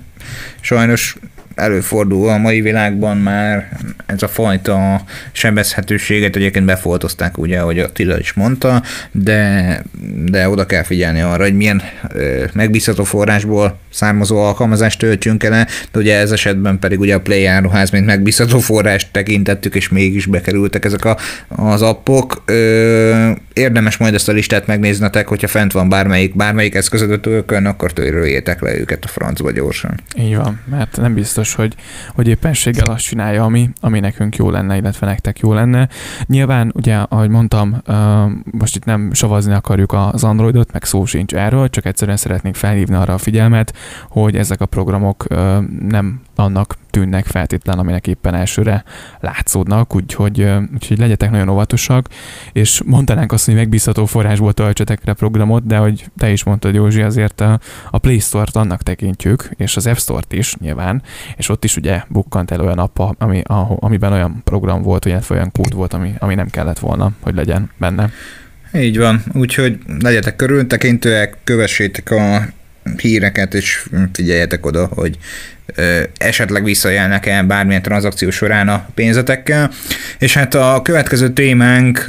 Sajnos 0.61 1.15
előfordul 1.55 2.29
a 2.29 2.37
mai 2.37 2.61
világban 2.61 3.17
már 3.17 3.77
ez 4.05 4.23
a 4.23 4.27
fajta 4.27 5.01
sebezhetőséget, 5.31 6.35
egyébként 6.35 6.65
befoltozták 6.65 7.37
ugye, 7.37 7.59
ahogy 7.59 7.79
Attila 7.79 8.19
is 8.19 8.33
mondta, 8.33 8.83
de, 9.11 9.81
de 10.25 10.49
oda 10.49 10.65
kell 10.65 10.83
figyelni 10.83 11.21
arra, 11.21 11.43
hogy 11.43 11.55
milyen 11.55 11.81
megbízható 12.53 13.03
forrásból 13.03 13.77
származó 13.89 14.37
alkalmazást 14.37 14.99
töltjünk 14.99 15.43
el, 15.43 15.67
de 15.91 15.99
ugye 15.99 16.17
ez 16.17 16.31
esetben 16.31 16.79
pedig 16.79 16.99
ugye 16.99 17.15
a 17.15 17.19
Play 17.19 17.45
áruház, 17.45 17.89
mint 17.89 18.05
megbízható 18.05 18.59
forrást 18.59 19.07
tekintettük, 19.11 19.75
és 19.75 19.89
mégis 19.89 20.25
bekerültek 20.25 20.85
ezek 20.85 21.05
a, 21.05 21.17
az 21.47 21.81
appok. 21.81 22.43
Ö, 22.45 23.31
érdemes 23.53 23.97
majd 23.97 24.13
ezt 24.13 24.29
a 24.29 24.31
listát 24.31 24.67
megnéznetek, 24.67 25.27
hogyha 25.27 25.47
fent 25.47 25.71
van 25.71 25.89
bármelyik, 25.89 26.35
bármelyik 26.35 26.75
eszközötökön, 26.75 27.65
akkor 27.65 27.93
töröljétek 27.93 28.61
le 28.61 28.77
őket 28.77 29.03
a 29.03 29.07
francba 29.07 29.51
gyorsan. 29.51 29.99
Így 30.17 30.35
van, 30.35 30.59
mert 30.69 30.97
nem 30.97 31.13
biztos, 31.13 31.42
hogy, 31.51 31.75
hogy 32.15 32.27
éppenséggel 32.27 32.85
azt 32.85 33.03
csinálja, 33.03 33.43
ami, 33.43 33.69
ami 33.81 33.99
nekünk 33.99 34.35
jó 34.35 34.49
lenne, 34.49 34.77
illetve 34.77 35.07
nektek 35.07 35.39
jó 35.39 35.53
lenne. 35.53 35.89
Nyilván, 36.25 36.71
ugye, 36.75 36.95
ahogy 36.95 37.29
mondtam, 37.29 37.81
most 38.51 38.75
itt 38.75 38.85
nem 38.85 39.13
savazni 39.13 39.53
akarjuk 39.53 39.93
az 39.93 40.23
Androidot, 40.23 40.71
meg 40.71 40.83
szó 40.83 41.05
sincs 41.05 41.33
erről, 41.33 41.69
csak 41.69 41.85
egyszerűen 41.85 42.17
szeretnénk 42.17 42.55
felhívni 42.55 42.95
arra 42.95 43.13
a 43.13 43.17
figyelmet, 43.17 43.73
hogy 44.09 44.35
ezek 44.35 44.61
a 44.61 44.65
programok 44.65 45.25
nem 45.87 46.21
annak 46.35 46.75
tűnnek 46.89 47.25
feltétlen, 47.25 47.79
aminek 47.79 48.07
éppen 48.07 48.35
elsőre 48.35 48.83
látszódnak, 49.19 49.95
úgyhogy, 49.95 50.47
úgyhogy 50.73 50.97
legyetek 50.97 51.31
nagyon 51.31 51.49
óvatosak, 51.49 52.07
és 52.51 52.81
mondanánk 52.85 53.31
azt, 53.31 53.45
hogy 53.45 53.55
megbízható 53.55 54.05
forrásból 54.05 54.53
töltsetek 54.53 55.05
le 55.05 55.13
programot, 55.13 55.65
de 55.65 55.77
hogy 55.77 56.05
te 56.17 56.31
is 56.31 56.43
mondtad, 56.43 56.73
Józsi, 56.73 57.01
azért 57.01 57.41
a, 57.41 57.59
a 57.91 57.97
Play 57.97 58.19
Store-t 58.19 58.55
annak 58.55 58.83
tekintjük, 58.83 59.49
és 59.55 59.75
az 59.75 59.87
App 59.87 59.97
Store-t 59.97 60.33
is 60.33 60.55
nyilván, 60.55 61.01
és 61.37 61.49
ott 61.49 61.63
is 61.63 61.75
ugye 61.75 62.03
bukkant 62.07 62.51
el 62.51 62.61
olyan 62.61 62.79
app, 62.79 62.99
ami, 63.17 63.41
amiben 63.79 64.11
olyan 64.11 64.41
program 64.43 64.81
volt, 64.81 65.05
olyan, 65.05 65.21
olyan 65.29 65.51
kód 65.51 65.73
volt, 65.73 65.93
ami, 65.93 66.13
ami 66.19 66.35
nem 66.35 66.49
kellett 66.49 66.79
volna, 66.79 67.11
hogy 67.19 67.35
legyen 67.35 67.69
benne. 67.77 68.09
Így 68.73 68.97
van, 68.97 69.23
úgyhogy 69.33 69.77
legyetek 69.99 70.35
körültekintőek, 70.35 71.37
kövessétek 71.43 72.11
a 72.11 72.41
híreket, 72.97 73.53
és 73.53 73.85
figyeljetek 74.13 74.65
oda, 74.65 74.85
hogy 74.85 75.17
esetleg 76.17 76.63
visszajelnek 76.63 77.25
el 77.25 77.43
bármilyen 77.43 77.81
tranzakció 77.81 78.29
során 78.29 78.67
a 78.69 78.87
pénzetekkel. 78.93 79.71
És 80.19 80.33
hát 80.33 80.55
a 80.55 80.81
következő 80.83 81.29
témánk, 81.29 82.07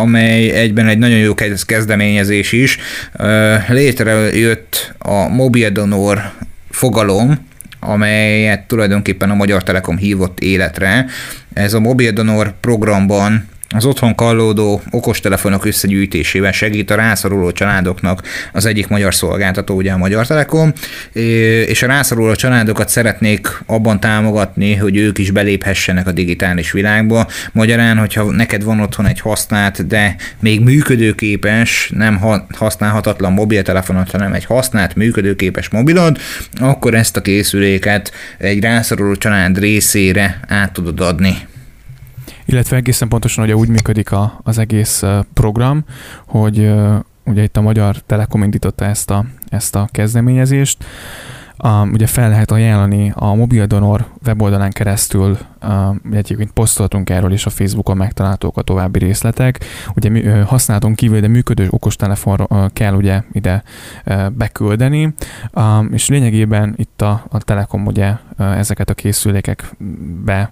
amely 0.00 0.50
egyben 0.50 0.88
egy 0.88 0.98
nagyon 0.98 1.18
jó 1.18 1.34
kezdeményezés 1.66 2.52
is, 2.52 2.78
létrejött 3.68 4.94
a 4.98 5.28
Mobile 5.28 5.70
Donor 5.70 6.32
fogalom, 6.70 7.48
amelyet 7.80 8.66
tulajdonképpen 8.66 9.30
a 9.30 9.34
Magyar 9.34 9.62
Telekom 9.62 9.96
hívott 9.96 10.40
életre. 10.40 11.06
Ez 11.52 11.74
a 11.74 11.80
Mobile 11.80 12.10
Donor 12.10 12.54
programban 12.60 13.48
az 13.74 13.84
otthon 13.84 14.14
kallódó 14.14 14.82
okostelefonok 14.90 15.64
összegyűjtésével 15.64 16.52
segít 16.52 16.90
a 16.90 16.94
rászoruló 16.94 17.52
családoknak 17.52 18.22
az 18.52 18.66
egyik 18.66 18.88
magyar 18.88 19.14
szolgáltató, 19.14 19.74
ugye 19.74 19.92
a 19.92 19.96
Magyar 19.96 20.26
Telekom, 20.26 20.72
és 21.66 21.82
a 21.82 21.86
rászoruló 21.86 22.34
családokat 22.34 22.88
szeretnék 22.88 23.62
abban 23.66 24.00
támogatni, 24.00 24.74
hogy 24.74 24.96
ők 24.96 25.18
is 25.18 25.30
beléphessenek 25.30 26.06
a 26.06 26.12
digitális 26.12 26.72
világba. 26.72 27.26
Magyarán, 27.52 27.96
hogyha 27.96 28.30
neked 28.30 28.62
van 28.64 28.80
otthon 28.80 29.06
egy 29.06 29.20
használt, 29.20 29.86
de 29.86 30.16
még 30.40 30.60
működőképes, 30.60 31.90
nem 31.94 32.20
használhatatlan 32.54 33.32
mobiltelefonot, 33.32 34.10
hanem 34.10 34.32
egy 34.32 34.44
használt, 34.44 34.96
működőképes 34.96 35.68
mobilod, 35.68 36.18
akkor 36.60 36.94
ezt 36.94 37.16
a 37.16 37.20
készüléket 37.20 38.12
egy 38.38 38.60
rászoruló 38.60 39.14
család 39.14 39.58
részére 39.58 40.40
át 40.48 40.72
tudod 40.72 41.00
adni 41.00 41.48
illetve 42.50 42.76
egészen 42.76 43.08
pontosan 43.08 43.44
ugye 43.44 43.56
úgy 43.56 43.68
működik 43.68 44.12
a, 44.12 44.40
az 44.42 44.58
egész 44.58 45.02
program, 45.34 45.84
hogy 46.26 46.72
ugye 47.24 47.42
itt 47.42 47.56
a 47.56 47.60
Magyar 47.60 47.96
Telekom 48.06 48.42
indította 48.42 48.84
ezt 48.84 49.10
a, 49.10 49.24
ezt 49.48 49.76
a 49.76 49.88
kezdeményezést, 49.90 50.84
a, 51.56 51.86
ugye 51.86 52.06
fel 52.06 52.28
lehet 52.28 52.50
ajánlani 52.50 53.12
a 53.14 53.34
Mobil 53.34 53.66
Donor 53.66 54.06
weboldalán 54.26 54.70
keresztül, 54.70 55.38
egyébként 56.12 56.50
posztoltunk 56.50 57.10
erről 57.10 57.32
is 57.32 57.46
a 57.46 57.50
Facebookon 57.50 57.96
megtalálhatók 57.96 58.56
a 58.56 58.62
további 58.62 58.98
részletek. 58.98 59.64
Ugye 59.94 60.44
használaton 60.44 60.94
kívül, 60.94 61.20
de 61.20 61.28
működő 61.28 61.66
okostelefonra 61.70 62.46
uh, 62.48 62.66
kell 62.72 62.94
ugye 62.94 63.22
ide 63.32 63.62
beküldeni, 64.32 65.14
és 65.90 66.08
lényegében 66.08 66.74
itt 66.76 67.02
a, 67.02 67.24
a 67.28 67.38
Telekom 67.38 67.86
ugye 67.86 68.14
ezeket 68.36 68.90
a 68.90 68.94
készülékekbe 68.94 70.50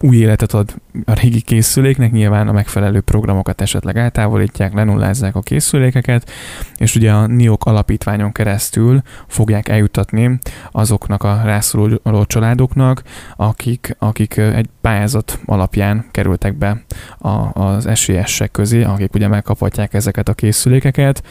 új 0.00 0.16
életet 0.16 0.52
ad 0.52 0.74
a 1.04 1.12
régi 1.12 1.40
készüléknek, 1.40 2.12
nyilván 2.12 2.48
a 2.48 2.52
megfelelő 2.52 3.00
programokat 3.00 3.60
esetleg 3.60 3.96
eltávolítják, 3.96 4.72
lenullázzák 4.72 5.34
a 5.34 5.40
készülékeket, 5.40 6.30
és 6.76 6.94
ugye 6.94 7.12
a 7.12 7.26
NIOK 7.26 7.64
alapítványon 7.64 8.32
keresztül 8.32 9.02
fogják 9.26 9.68
eljutatni 9.68 10.38
azoknak 10.70 11.22
a 11.22 11.40
rászoruló 11.44 12.24
családoknak, 12.24 13.02
akik, 13.36 13.96
akik 13.98 14.19
egy 14.28 14.68
pályázat 14.80 15.38
alapján 15.46 16.06
kerültek 16.10 16.54
be 16.54 16.82
a, 17.18 17.62
az 17.62 17.86
esélyesek 17.86 18.50
közé, 18.50 18.82
akik 18.82 19.14
ugye 19.14 19.28
megkaphatják 19.28 19.94
ezeket 19.94 20.28
a 20.28 20.34
készülékeket. 20.34 21.22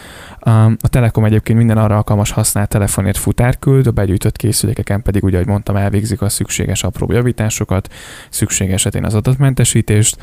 A 0.80 0.88
Telekom 0.90 1.26
egyébként 1.26 1.58
minden 1.58 1.78
arra 1.78 1.96
alkalmas 1.96 2.32
használt 2.32 2.70
telefonért 2.70 3.18
futár 3.18 3.58
a 3.84 3.92
begyűjtött 3.92 4.36
készülékeken 4.36 5.02
pedig 5.02 5.24
ugye, 5.24 5.36
ahogy 5.36 5.48
mondtam, 5.48 5.76
elvégzik 5.76 6.22
a 6.22 6.30
szükséges 6.30 6.84
apró 6.84 7.12
javításokat, 7.12 7.94
szükség 8.30 8.72
esetén 8.72 9.06
az 9.06 9.14
adatmentesítést, 9.14 10.18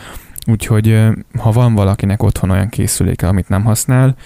Úgyhogy 0.48 1.06
ha 1.38 1.52
van 1.52 1.74
valakinek 1.74 2.22
otthon 2.22 2.50
olyan 2.50 2.68
készüléke, 2.68 3.28
amit 3.28 3.48
nem 3.48 3.64
használ, 3.64 4.16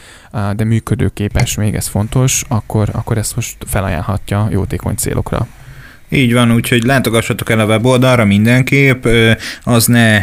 de 0.56 0.64
működőképes, 0.64 1.54
még 1.54 1.75
ez 1.75 1.87
fontos, 1.87 2.44
akkor, 2.49 2.88
akkor 2.92 3.18
ezt 3.18 3.37
most 3.37 3.56
felajánlhatja 3.66 4.49
jótékony 4.50 4.94
célokra. 4.94 5.47
Így 6.12 6.33
van, 6.33 6.52
úgyhogy 6.52 6.83
látogassatok 6.83 7.50
el 7.50 7.61
a 7.61 7.67
weboldalra 7.67 8.25
mindenképp, 8.25 9.07
az 9.62 9.87
ne 9.87 10.23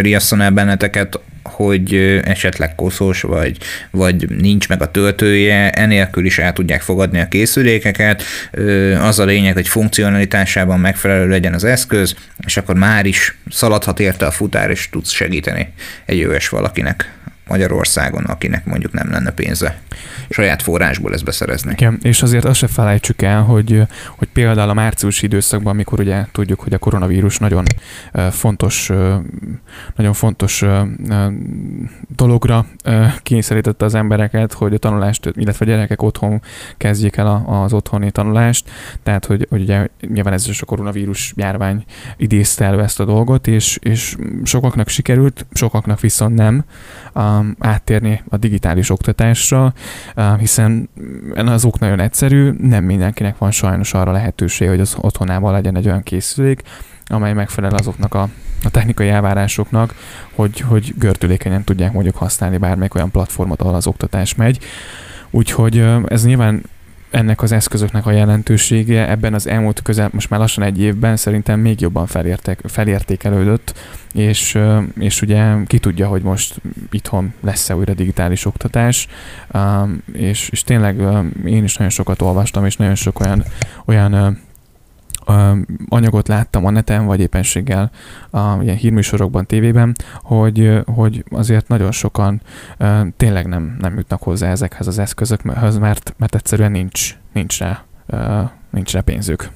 riasszon 0.00 0.40
el 0.40 0.50
benneteket 0.50 1.20
hogy 1.42 1.94
esetleg 2.24 2.74
koszos, 2.74 3.22
vagy, 3.22 3.56
vagy 3.90 4.28
nincs 4.28 4.68
meg 4.68 4.82
a 4.82 4.90
töltője, 4.90 5.70
enélkül 5.70 6.24
is 6.24 6.38
el 6.38 6.52
tudják 6.52 6.80
fogadni 6.80 7.20
a 7.20 7.28
készülékeket. 7.28 8.22
Az 9.00 9.18
a 9.18 9.24
lényeg, 9.24 9.54
hogy 9.54 9.68
funkcionalitásában 9.68 10.80
megfelelő 10.80 11.28
legyen 11.28 11.54
az 11.54 11.64
eszköz, 11.64 12.14
és 12.46 12.56
akkor 12.56 12.74
már 12.74 13.06
is 13.06 13.36
szaladhat 13.50 14.00
érte 14.00 14.26
a 14.26 14.30
futár, 14.30 14.70
és 14.70 14.88
tudsz 14.90 15.10
segíteni 15.10 15.72
egy 16.04 16.18
jöves 16.18 16.48
valakinek. 16.48 17.12
Magyarországon, 17.46 18.24
akinek 18.24 18.64
mondjuk 18.64 18.92
nem 18.92 19.10
lenne 19.10 19.30
pénze 19.30 19.78
saját 20.28 20.62
forrásból 20.62 21.12
ezt 21.12 21.24
beszerezni. 21.24 21.72
Igen, 21.72 21.98
és 22.02 22.22
azért 22.22 22.44
azt 22.44 22.58
se 22.58 22.66
felejtsük 22.66 23.22
el, 23.22 23.42
hogy, 23.42 23.82
hogy 24.16 24.28
például 24.32 24.70
a 24.70 24.74
márciusi 24.74 25.26
időszakban, 25.26 25.72
amikor 25.72 26.00
ugye 26.00 26.24
tudjuk, 26.32 26.60
hogy 26.60 26.72
a 26.72 26.78
koronavírus 26.78 27.38
nagyon 27.38 27.64
fontos, 28.30 28.90
nagyon 29.96 30.12
fontos 30.12 30.64
dologra 32.16 32.66
kényszerítette 33.22 33.84
az 33.84 33.94
embereket, 33.94 34.52
hogy 34.52 34.74
a 34.74 34.78
tanulást, 34.78 35.30
illetve 35.32 35.64
a 35.64 35.68
gyerekek 35.68 36.02
otthon 36.02 36.42
kezdjék 36.76 37.16
el 37.16 37.44
az 37.46 37.72
otthoni 37.72 38.10
tanulást, 38.10 38.70
tehát 39.02 39.26
hogy, 39.26 39.46
hogy 39.50 39.60
ugye 39.60 39.86
nyilván 40.00 40.32
ez 40.32 40.48
is 40.48 40.62
a 40.62 40.66
koronavírus 40.66 41.32
járvány 41.36 41.84
idézte 42.16 42.64
elő 42.64 42.82
ezt 42.82 43.00
a 43.00 43.04
dolgot, 43.04 43.46
és, 43.46 43.78
és 43.82 44.16
sokaknak 44.44 44.88
sikerült, 44.88 45.46
sokaknak 45.52 46.00
viszont 46.00 46.34
nem 46.34 46.64
um, 47.14 47.56
áttérni 47.58 48.22
a 48.28 48.36
digitális 48.36 48.90
oktatásra, 48.90 49.74
hiszen 50.38 50.88
az 51.34 51.64
ok 51.64 51.78
nagyon 51.78 52.00
egyszerű, 52.00 52.50
nem 52.58 52.84
mindenkinek 52.84 53.38
van 53.38 53.50
sajnos 53.50 53.94
arra 53.94 54.12
lehetőség, 54.12 54.68
hogy 54.68 54.80
az 54.80 54.96
otthonában 55.00 55.52
legyen 55.52 55.76
egy 55.76 55.86
olyan 55.86 56.02
készülék, 56.02 56.62
amely 57.06 57.32
megfelel 57.32 57.74
azoknak 57.74 58.14
a, 58.14 58.28
a 58.64 58.70
technikai 58.70 59.08
elvárásoknak, 59.08 59.94
hogy, 60.34 60.60
hogy 60.60 60.94
gördülékenyen 60.98 61.64
tudják 61.64 61.92
mondjuk 61.92 62.16
használni 62.16 62.56
bármelyik 62.56 62.94
olyan 62.94 63.10
platformot, 63.10 63.60
ahol 63.60 63.74
az 63.74 63.86
oktatás 63.86 64.34
megy. 64.34 64.58
Úgyhogy 65.30 65.84
ez 66.06 66.24
nyilván 66.24 66.62
ennek 67.10 67.42
az 67.42 67.52
eszközöknek 67.52 68.06
a 68.06 68.10
jelentősége 68.10 69.08
ebben 69.08 69.34
az 69.34 69.46
elmúlt 69.46 69.82
közel, 69.82 70.10
most 70.12 70.30
már 70.30 70.40
lassan 70.40 70.64
egy 70.64 70.80
évben 70.80 71.16
szerintem 71.16 71.60
még 71.60 71.80
jobban 71.80 72.06
felérték, 72.06 72.58
felértékelődött, 72.64 73.74
és, 74.12 74.58
és 74.98 75.22
ugye 75.22 75.54
ki 75.66 75.78
tudja, 75.78 76.08
hogy 76.08 76.22
most 76.22 76.60
itthon 76.90 77.32
lesz-e 77.40 77.76
újra 77.76 77.94
digitális 77.94 78.44
oktatás, 78.44 79.08
és, 80.12 80.48
és 80.48 80.62
tényleg 80.62 81.00
én 81.44 81.64
is 81.64 81.76
nagyon 81.76 81.92
sokat 81.92 82.22
olvastam, 82.22 82.64
és 82.64 82.76
nagyon 82.76 82.94
sok 82.94 83.20
olyan, 83.20 83.44
olyan 83.84 84.38
anyagot 85.88 86.28
láttam 86.28 86.66
a 86.66 86.70
neten, 86.70 87.06
vagy 87.06 87.20
éppenséggel 87.20 87.90
a 88.30 88.62
ilyen 88.62 88.76
hírműsorokban, 88.76 89.46
tévében, 89.46 89.94
hogy, 90.22 90.80
hogy 90.94 91.24
azért 91.30 91.68
nagyon 91.68 91.92
sokan 91.92 92.40
tényleg 93.16 93.46
nem, 93.46 93.76
nem 93.80 93.96
jutnak 93.96 94.22
hozzá 94.22 94.50
ezekhez 94.50 94.86
az 94.86 94.98
eszközökhez, 94.98 95.78
mert, 95.78 96.14
mert 96.16 96.34
egyszerűen 96.34 96.70
nincs, 96.70 97.16
nincs, 97.32 97.58
rá, 97.58 97.84
nincs 98.70 98.92
rá 98.92 99.00
pénzük. 99.00 99.50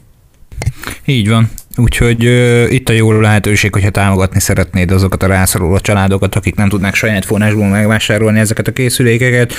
Így 1.05 1.29
van. 1.29 1.49
Úgyhogy 1.77 2.27
uh, 2.27 2.73
itt 2.73 2.89
a 2.89 2.93
jó 2.93 3.21
lehetőség, 3.21 3.73
hogyha 3.73 3.91
támogatni 3.91 4.41
szeretnéd 4.41 4.91
azokat 4.91 5.23
a 5.23 5.27
rászoruló 5.27 5.79
családokat, 5.79 6.35
akik 6.35 6.55
nem 6.55 6.69
tudnak 6.69 6.95
saját 6.95 7.25
forrásból 7.25 7.69
megvásárolni 7.69 8.39
ezeket 8.39 8.69
a 8.69 8.73
készülékeket, 8.73 9.53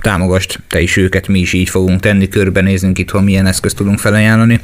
támogast 0.00 0.60
te 0.68 0.80
is 0.80 0.96
őket, 0.96 1.28
mi 1.28 1.38
is 1.38 1.52
így 1.52 1.68
fogunk 1.68 2.00
tenni, 2.00 2.28
körbenéznünk 2.28 2.98
itthon, 2.98 3.24
milyen 3.24 3.46
eszközt 3.46 3.76
tudunk 3.76 3.98
felajánlani. 3.98 4.60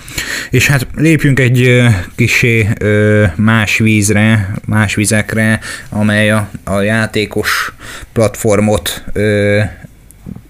És 0.51 0.67
hát 0.67 0.87
lépjünk 0.97 1.41
egy 1.41 1.69
uh, 1.69 1.87
kisé 2.17 2.69
uh, 2.83 3.37
más 3.37 3.79
vízre, 3.79 4.55
más 4.67 4.95
vizekre, 4.95 5.61
amely 5.89 6.31
a, 6.31 6.51
a 6.65 6.81
játékos 6.81 7.73
platformot 8.13 9.05
uh, 9.15 9.63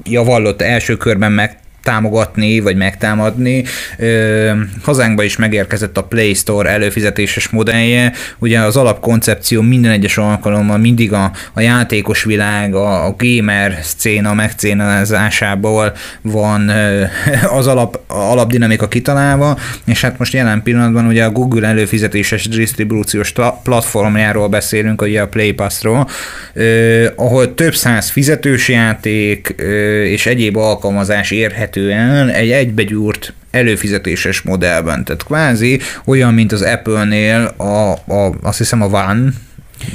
javallott 0.04 0.62
első 0.62 0.96
körben 0.96 1.32
meg 1.32 1.58
támogatni, 1.84 2.60
vagy 2.60 2.76
megtámadni. 2.76 3.64
Ö, 3.98 4.50
hazánkba 4.82 5.22
is 5.22 5.36
megérkezett 5.36 5.96
a 5.96 6.02
Play 6.02 6.34
Store 6.34 6.70
előfizetéses 6.70 7.48
modellje. 7.48 8.12
Ugye 8.38 8.60
az 8.60 8.76
alapkoncepció 8.76 9.62
minden 9.62 9.90
egyes 9.90 10.18
alkalommal 10.18 10.78
mindig 10.78 11.12
a, 11.12 11.30
a 11.52 11.60
játékos 11.60 12.24
világ, 12.24 12.74
a, 12.74 13.06
a 13.06 13.16
gamer 13.18 13.78
szcéna 13.82 14.34
megcénázásából 14.34 15.92
van 16.20 16.68
ö, 16.68 17.04
az 17.58 17.66
alap, 17.66 18.00
alapdinamika 18.06 18.88
kitalálva, 18.88 19.58
és 19.84 20.00
hát 20.00 20.18
most 20.18 20.32
jelen 20.32 20.62
pillanatban 20.62 21.06
ugye 21.06 21.24
a 21.24 21.30
Google 21.30 21.66
előfizetéses 21.66 22.48
disztribúciós 22.48 23.32
platformjáról 23.62 24.48
beszélünk, 24.48 25.02
ugye 25.02 25.20
a 25.20 25.28
Play 25.28 25.52
Pass-ról, 25.52 26.08
ö, 26.52 27.06
ahol 27.16 27.54
több 27.54 27.74
száz 27.74 28.10
fizetős 28.10 28.68
játék 28.68 29.54
ö, 29.56 30.02
és 30.02 30.26
egyéb 30.26 30.56
alkalmazás 30.56 31.30
érhető 31.30 31.73
alapvetően 31.74 32.28
egy 32.28 32.50
egybegyúrt 32.50 33.32
előfizetéses 33.50 34.40
modellben. 34.40 35.04
Tehát 35.04 35.24
kvázi 35.24 35.80
olyan, 36.04 36.34
mint 36.34 36.52
az 36.52 36.62
Apple-nél 36.62 37.54
a, 37.56 37.92
a, 37.92 38.34
azt 38.42 38.58
hiszem 38.58 38.82
a 38.82 38.86
One, 38.86 39.32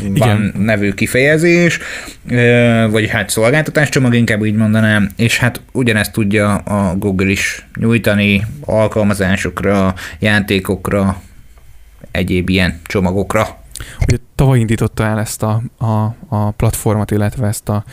van 0.09 0.53
nevű 0.57 0.91
kifejezés, 0.91 1.79
vagy 2.89 3.09
hát 3.09 3.29
szolgáltatáscsomag, 3.29 4.15
inkább 4.15 4.45
így 4.45 4.55
mondanám, 4.55 5.09
és 5.15 5.37
hát 5.37 5.61
ugyanezt 5.71 6.11
tudja 6.11 6.55
a 6.55 6.95
Google 6.95 7.29
is 7.29 7.67
nyújtani 7.79 8.45
alkalmazásokra, 8.65 9.93
játékokra, 10.19 11.21
egyéb 12.11 12.49
ilyen 12.49 12.79
csomagokra. 12.83 13.57
Ugye 14.07 14.17
tavaly 14.35 14.59
indította 14.59 15.03
el 15.03 15.19
ezt 15.19 15.43
a, 15.43 15.61
a, 15.77 16.15
a 16.27 16.51
platformot, 16.51 17.11
illetve 17.11 17.47
ezt 17.47 17.69
a 17.69 17.83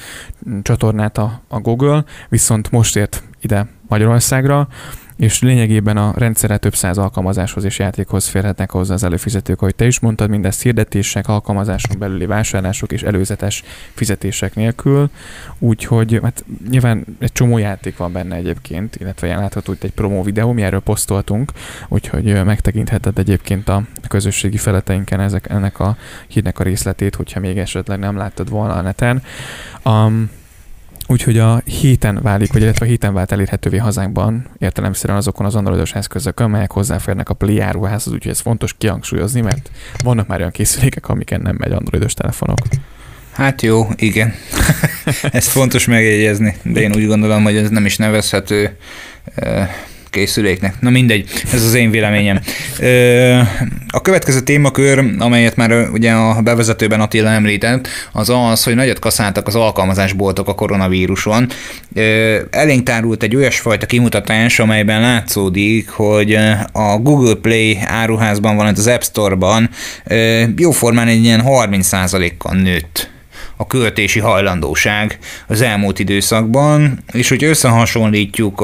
csatornát 0.62 1.18
a, 1.18 1.42
a 1.48 1.58
Google, 1.58 2.04
viszont 2.28 2.70
most 2.70 2.96
ért 2.96 3.22
ide 3.40 3.66
Magyarországra, 3.88 4.68
és 5.16 5.40
lényegében 5.40 5.96
a 5.96 6.12
rendszerre 6.16 6.56
több 6.56 6.74
száz 6.74 6.98
alkalmazáshoz 6.98 7.64
és 7.64 7.78
játékhoz 7.78 8.26
férhetnek 8.26 8.70
hozzá 8.70 8.94
az 8.94 9.04
előfizetők, 9.04 9.60
ahogy 9.60 9.74
te 9.74 9.86
is 9.86 10.00
mondtad, 10.00 10.30
mindezt 10.30 10.62
hirdetések, 10.62 11.28
alkalmazáson 11.28 11.98
belüli 11.98 12.26
vásárlások 12.26 12.92
és 12.92 13.02
előzetes 13.02 13.62
fizetések 13.94 14.54
nélkül, 14.54 15.10
úgyhogy 15.58 16.18
hát 16.22 16.44
nyilván 16.68 17.04
egy 17.18 17.32
csomó 17.32 17.58
játék 17.58 17.96
van 17.96 18.12
benne 18.12 18.36
egyébként, 18.36 18.96
illetve 18.96 19.36
látható 19.36 19.72
itt 19.72 19.84
egy 19.84 19.92
promó 19.92 20.22
videó, 20.22 20.52
mi 20.52 20.62
erről 20.62 20.80
posztoltunk, 20.80 21.52
úgyhogy 21.88 22.44
megtekintheted 22.44 23.18
egyébként 23.18 23.68
a 23.68 23.82
közösségi 24.08 24.56
feleteinken 24.56 25.20
ezek, 25.20 25.50
ennek 25.50 25.80
a 25.80 25.96
hírnek 26.28 26.58
a 26.58 26.62
részletét, 26.62 27.14
hogyha 27.14 27.40
még 27.40 27.58
esetleg 27.58 27.98
nem 27.98 28.16
láttad 28.16 28.48
volna 28.48 28.74
a 28.74 28.80
neten. 28.80 29.22
Um, 29.84 30.30
Úgyhogy 31.08 31.38
a 31.38 31.62
héten 31.64 32.18
válik, 32.22 32.52
vagy 32.52 32.62
illetve 32.62 32.84
a 32.86 32.88
héten 32.88 33.14
vált 33.14 33.32
elérhetővé 33.32 33.76
hazánkban 33.76 34.46
értelemszerűen 34.58 35.18
azokon 35.18 35.46
az 35.46 35.54
androidos 35.54 35.92
eszközökön, 35.92 36.46
amelyek 36.46 36.72
hozzáférnek 36.72 37.28
a 37.28 37.34
Play 37.34 37.60
áruházhoz, 37.60 38.12
úgyhogy 38.12 38.32
ez 38.32 38.40
fontos 38.40 38.74
kihangsúlyozni, 38.78 39.40
mert 39.40 39.70
vannak 40.04 40.26
már 40.26 40.38
olyan 40.38 40.50
készülékek, 40.50 41.08
amiken 41.08 41.40
nem 41.40 41.56
megy 41.58 41.72
androidos 41.72 42.14
telefonok. 42.14 42.58
Hát 43.32 43.62
jó, 43.62 43.88
igen. 43.96 44.34
Ezt 45.22 45.48
fontos 45.48 45.86
megjegyezni, 45.86 46.56
de 46.62 46.80
én 46.80 46.94
úgy 46.94 47.06
gondolom, 47.06 47.42
hogy 47.42 47.56
ez 47.56 47.70
nem 47.70 47.84
is 47.84 47.96
nevezhető 47.96 48.76
készüléknek. 50.10 50.80
Na 50.80 50.90
mindegy, 50.90 51.30
ez 51.52 51.64
az 51.64 51.74
én 51.74 51.90
véleményem. 51.90 52.40
A 53.88 54.00
következő 54.00 54.40
témakör, 54.40 55.04
amelyet 55.18 55.56
már 55.56 55.88
ugye 55.90 56.12
a 56.12 56.42
bevezetőben 56.42 57.00
Attila 57.00 57.28
említett, 57.28 57.88
az 58.12 58.30
az, 58.30 58.64
hogy 58.64 58.74
nagyot 58.74 58.98
kaszáltak 58.98 59.46
az 59.46 59.54
alkalmazásboltok 59.54 60.48
a 60.48 60.54
koronavíruson. 60.54 61.48
Elénk 62.50 62.82
tárult 62.82 63.22
egy 63.22 63.36
olyasfajta 63.36 63.86
kimutatás, 63.86 64.58
amelyben 64.58 65.00
látszódik, 65.00 65.88
hogy 65.88 66.34
a 66.72 66.96
Google 66.98 67.34
Play 67.34 67.78
áruházban, 67.84 68.54
valamint 68.54 68.78
az 68.78 68.86
App 68.86 69.02
Store-ban 69.02 69.70
jóformán 70.56 71.08
egy 71.08 71.24
ilyen 71.24 71.42
30%-kal 71.46 72.54
nőtt 72.54 73.14
a 73.56 73.66
költési 73.66 74.20
hajlandóság 74.20 75.18
az 75.46 75.60
elmúlt 75.60 75.98
időszakban, 75.98 77.04
és 77.12 77.28
hogy 77.28 77.44
összehasonlítjuk 77.44 78.60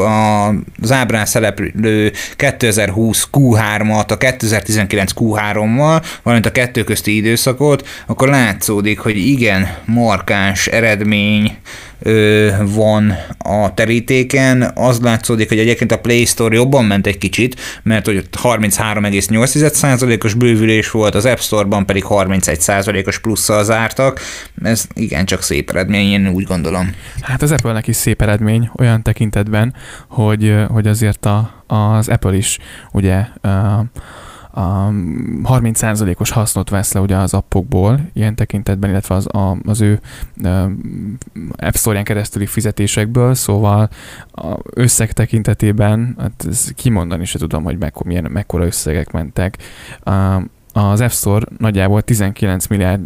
az 0.81 0.92
ábrán 0.92 1.26
szereplő 1.26 2.12
2020 2.37 3.28
Q3-at 3.33 4.11
a 4.11 4.16
2019 4.16 5.12
Q3-mal, 5.16 6.05
valamint 6.22 6.46
a 6.46 6.52
kettő 6.52 6.85
közti 6.85 7.16
időszakot, 7.16 7.88
akkor 8.07 8.28
látszódik, 8.28 8.98
hogy 8.98 9.16
igen, 9.16 9.76
markáns 9.85 10.66
eredmény 10.66 11.57
van 12.64 13.14
a 13.38 13.74
terítéken. 13.74 14.70
Az 14.74 15.00
látszódik, 15.00 15.48
hogy 15.48 15.58
egyébként 15.58 15.92
a 15.92 15.98
Play 15.98 16.24
Store 16.24 16.54
jobban 16.54 16.84
ment 16.84 17.06
egy 17.06 17.18
kicsit, 17.18 17.60
mert 17.82 18.06
hogy 18.06 18.28
33,8%-os 18.42 20.34
bővülés 20.34 20.90
volt, 20.90 21.14
az 21.14 21.24
App 21.26 21.38
Store-ban 21.38 21.86
pedig 21.86 22.04
31%-os 22.08 23.18
plusszal 23.18 23.64
zártak. 23.64 24.20
Ez 24.62 24.86
igen 24.94 25.24
csak 25.24 25.42
szép 25.42 25.70
eredmény, 25.70 26.12
én 26.12 26.28
úgy 26.28 26.44
gondolom. 26.44 26.94
Hát 27.20 27.42
az 27.42 27.52
Apple-nek 27.52 27.86
is 27.86 27.96
szép 27.96 28.22
eredmény 28.22 28.70
olyan 28.78 29.02
tekintetben, 29.02 29.74
hogy, 30.08 30.54
hogy 30.68 30.86
azért 30.86 31.26
a, 31.26 31.64
az 31.66 32.08
Apple 32.08 32.34
is 32.34 32.58
ugye 32.92 33.24
uh, 33.42 33.50
a 34.54 34.88
30%-os 35.44 36.30
hasznot 36.30 36.68
vesz 36.68 36.92
le 36.92 37.00
ugye 37.00 37.16
az 37.16 37.34
appokból 37.34 38.00
ilyen 38.12 38.34
tekintetben, 38.34 38.90
illetve 38.90 39.14
az, 39.14 39.26
a, 39.34 39.56
az 39.64 39.80
ő 39.80 40.00
App 41.56 41.74
Store-ján 41.74 42.04
keresztüli 42.04 42.46
fizetésekből, 42.46 43.34
szóval 43.34 43.88
a 44.32 44.56
összeg 44.74 45.12
tekintetében, 45.12 46.14
hát 46.18 46.44
ez 46.48 46.72
kimondani 46.74 47.24
se 47.24 47.38
tudom, 47.38 47.64
hogy 47.64 47.78
mekkora, 47.78 48.08
milyen, 48.08 48.30
mekkora 48.30 48.64
összegek 48.64 49.10
mentek. 49.10 49.58
Az 50.72 51.00
App 51.00 51.10
Store 51.10 51.46
nagyjából 51.58 52.02
19 52.02 52.66
milliárd 52.66 53.00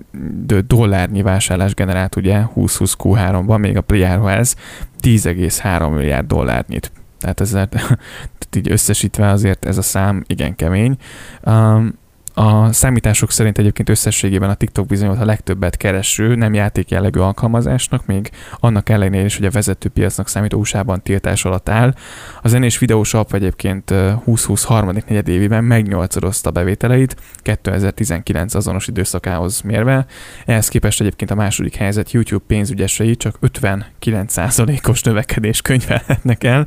dollárnyi 0.66 1.22
vásárlás 1.22 1.74
generált 1.74 2.16
ugye 2.16 2.42
2020 2.54 2.96
Q3-ban, 2.98 3.59
még 3.59 3.76
a 3.76 3.80
Pliárhoz 3.80 4.56
10,3 5.02 5.94
milliárd 5.94 6.26
dollárnyit 6.26 6.90
tehát 7.18 7.40
ezzel 7.40 7.68
így 8.57 8.70
összesítve 8.70 9.29
azért 9.29 9.64
ez 9.64 9.79
a 9.79 9.83
szám 9.83 10.24
igen 10.26 10.55
kemény. 10.57 10.96
Um, 11.44 11.98
a 12.38 12.72
számítások 12.72 13.31
szerint 13.31 13.59
egyébként 13.59 13.88
összességében 13.88 14.51
a 14.51 14.55
TikTok 14.55 14.87
bizonyult 14.87 15.20
a 15.20 15.25
legtöbbet 15.25 15.77
kereső, 15.77 16.35
nem 16.35 16.55
játék 16.55 16.90
jellegű 16.90 17.20
alkalmazásnak, 17.20 18.07
még 18.07 18.31
annak 18.61 18.88
ellenére 18.88 19.25
is, 19.25 19.37
hogy 19.37 19.46
a 19.46 19.51
vezető 19.51 19.88
piacnak 19.88 20.29
számító 20.29 20.59
USA-ban 20.59 21.03
tiltás 21.03 21.44
alatt 21.44 21.68
áll. 21.68 21.94
A 22.42 22.49
zenés 22.49 22.79
videós 22.79 23.14
app 23.14 23.33
egyébként 23.33 23.85
2020 23.85 24.64
harmadik 24.64 25.05
negyedévében 25.05 25.64
megnyolcadozta 25.64 26.51
bevételeit 26.51 27.16
2019 27.37 28.55
azonos 28.55 28.87
időszakához 28.87 29.61
mérve. 29.61 30.07
Ehhez 30.46 30.68
képest 30.68 31.01
egyébként 31.01 31.31
a 31.31 31.35
második 31.35 31.75
helyzet 31.75 32.11
YouTube 32.11 32.44
pénzügyesei 32.46 33.16
csak 33.16 33.38
59%-os 33.42 35.03
növekedés 35.03 35.62
könyvelhetnek 35.62 36.44
el, 36.44 36.66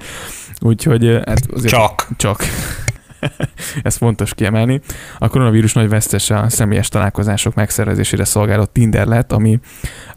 úgyhogy 0.59 1.19
hát 1.25 1.51
azért 1.51 1.73
csak. 1.73 2.07
csak 2.17 2.43
Ez 3.83 3.95
fontos 3.95 4.33
kiemelni. 4.33 4.81
A 5.17 5.27
koronavírus 5.27 5.73
nagy 5.73 5.89
vesztese 5.89 6.39
a 6.39 6.49
személyes 6.49 6.87
találkozások 6.87 7.55
megszervezésére 7.55 8.25
szolgáló 8.25 8.65
Tinder 8.65 9.07
lett, 9.07 9.31
ami 9.31 9.59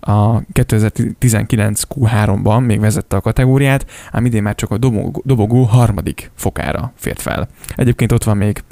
a 0.01 0.41
2019 0.53 1.83
Q3-ban 1.95 2.67
még 2.67 2.81
vezette 2.81 3.17
a 3.17 3.21
kategóriát, 3.21 3.87
ám 4.11 4.25
idén 4.25 4.43
már 4.43 4.55
csak 4.55 4.71
a 4.71 4.79
dobogó, 4.79 5.23
dobogó 5.25 5.63
harmadik 5.63 6.31
fokára 6.35 6.93
fért 6.97 7.21
fel. 7.21 7.49
Egyébként 7.77 8.13
ott 8.13 8.25
van 8.25 8.37
még 8.37 8.63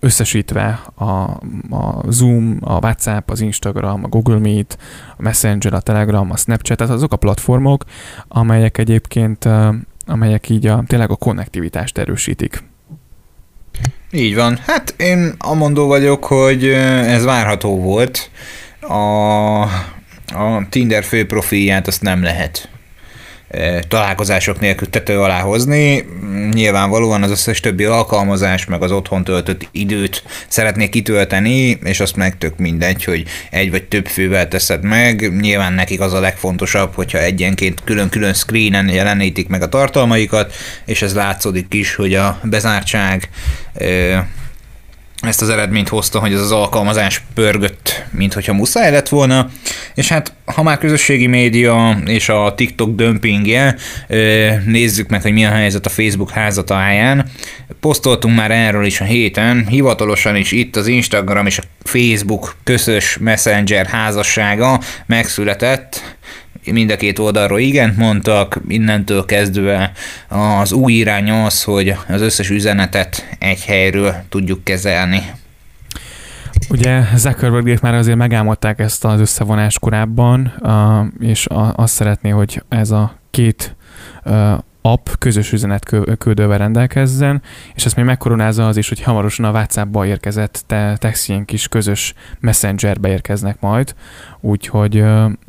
összesítve 0.00 0.80
a, 0.94 1.04
a 1.70 2.02
Zoom, 2.08 2.58
a 2.60 2.72
WhatsApp, 2.72 3.30
az 3.30 3.40
Instagram, 3.40 4.04
a 4.04 4.08
Google 4.08 4.38
Meet, 4.38 4.78
a 5.16 5.22
Messenger, 5.22 5.74
a 5.74 5.80
Telegram, 5.80 6.30
a 6.30 6.36
Snapchat, 6.36 6.76
tehát 6.76 6.92
azok 6.92 7.12
a 7.12 7.16
platformok, 7.16 7.84
amelyek 8.28 8.78
egyébként, 8.78 9.48
amelyek 10.06 10.48
így 10.48 10.66
a, 10.66 10.84
tényleg 10.86 11.10
a 11.10 11.16
konnektivitást 11.16 11.98
erősítik. 11.98 12.62
Így 14.12 14.34
van. 14.34 14.58
Hát 14.66 14.94
én 14.96 15.34
amondó 15.38 15.86
vagyok, 15.86 16.24
hogy 16.24 16.64
ez 16.68 17.24
várható 17.24 17.80
volt. 17.80 18.30
A, 18.80 19.60
a 20.34 20.66
Tinder 20.68 21.04
fő 21.04 21.26
profilját 21.26 21.86
azt 21.86 22.02
nem 22.02 22.22
lehet 22.22 22.69
találkozások 23.88 24.60
nélkül 24.60 24.90
tető 24.90 25.20
alá 25.20 25.40
hozni. 25.40 26.04
Nyilvánvalóan 26.52 27.22
az 27.22 27.30
összes 27.30 27.60
többi 27.60 27.84
alkalmazás, 27.84 28.64
meg 28.64 28.82
az 28.82 28.92
otthon 28.92 29.24
töltött 29.24 29.68
időt 29.72 30.22
szeretnék 30.48 30.90
kitölteni, 30.90 31.78
és 31.84 32.00
azt 32.00 32.16
meg 32.16 32.38
tök 32.38 32.58
mindegy, 32.58 33.04
hogy 33.04 33.24
egy 33.50 33.70
vagy 33.70 33.84
több 33.84 34.06
fővel 34.06 34.48
teszed 34.48 34.82
meg. 34.82 35.40
Nyilván 35.40 35.72
nekik 35.72 36.00
az 36.00 36.12
a 36.12 36.20
legfontosabb, 36.20 36.94
hogyha 36.94 37.18
egyenként 37.18 37.84
külön-külön 37.84 38.34
screenen 38.34 38.88
jelenítik 38.88 39.48
meg 39.48 39.62
a 39.62 39.68
tartalmaikat, 39.68 40.54
és 40.86 41.02
ez 41.02 41.14
látszódik 41.14 41.74
is, 41.74 41.94
hogy 41.94 42.14
a 42.14 42.40
bezártság 42.42 43.28
ezt 45.20 45.42
az 45.42 45.48
eredményt 45.48 45.88
hozta, 45.88 46.18
hogy 46.18 46.32
ez 46.32 46.40
az 46.40 46.52
alkalmazás 46.52 47.22
pörgött, 47.34 48.04
mint 48.10 48.32
hogyha 48.32 48.52
muszáj 48.52 48.90
lett 48.90 49.08
volna, 49.08 49.48
és 49.94 50.08
hát 50.08 50.32
ha 50.44 50.62
már 50.62 50.78
közösségi 50.78 51.26
média 51.26 51.98
és 52.04 52.28
a 52.28 52.54
TikTok 52.56 52.94
dömpingje, 52.94 53.76
nézzük 54.64 55.08
meg, 55.08 55.22
hogy 55.22 55.32
mi 55.32 55.44
a 55.44 55.50
helyzet 55.50 55.86
a 55.86 55.90
Facebook 55.90 56.30
házatáján. 56.30 57.30
Posztoltunk 57.80 58.36
már 58.36 58.50
erről 58.50 58.84
is 58.84 59.00
a 59.00 59.04
héten, 59.04 59.66
hivatalosan 59.66 60.36
is 60.36 60.52
itt 60.52 60.76
az 60.76 60.86
Instagram 60.86 61.46
és 61.46 61.58
a 61.58 61.62
Facebook 61.82 62.56
közös 62.64 63.18
Messenger 63.20 63.86
házassága 63.86 64.80
megszületett, 65.06 66.16
mind 66.64 66.90
a 66.90 66.96
két 66.96 67.18
oldalról 67.18 67.58
igent 67.58 67.96
mondtak, 67.96 68.60
innentől 68.68 69.24
kezdve 69.24 69.92
az 70.28 70.72
új 70.72 70.92
irány 70.92 71.30
az, 71.30 71.62
hogy 71.64 71.94
az 72.08 72.20
összes 72.20 72.50
üzenetet 72.50 73.36
egy 73.38 73.64
helyről 73.64 74.14
tudjuk 74.28 74.64
kezelni. 74.64 75.22
Ugye 76.70 77.02
Zuckerbergék 77.14 77.80
már 77.80 77.94
azért 77.94 78.16
megálmodták 78.16 78.78
ezt 78.78 79.04
az 79.04 79.20
összevonást 79.20 79.78
korábban, 79.78 80.52
és 81.20 81.46
azt 81.74 81.94
szeretné, 81.94 82.28
hogy 82.28 82.62
ez 82.68 82.90
a 82.90 83.18
két 83.30 83.76
app 84.82 85.08
közös 85.18 85.52
üzenetküldővel 85.52 86.58
rendelkezzen, 86.58 87.42
és 87.74 87.84
ezt 87.84 87.96
még 87.96 88.04
megkoronázza 88.04 88.66
az 88.66 88.76
is, 88.76 88.88
hogy 88.88 89.02
hamarosan 89.02 89.44
a 89.44 89.50
WhatsApp-ba 89.50 90.06
érkezett 90.06 90.62
te, 90.66 90.96
textjénk 90.96 91.52
is 91.52 91.68
közös 91.68 92.14
messengerbe 92.40 93.08
érkeznek 93.08 93.60
majd, 93.60 93.94
úgyhogy 94.40 95.04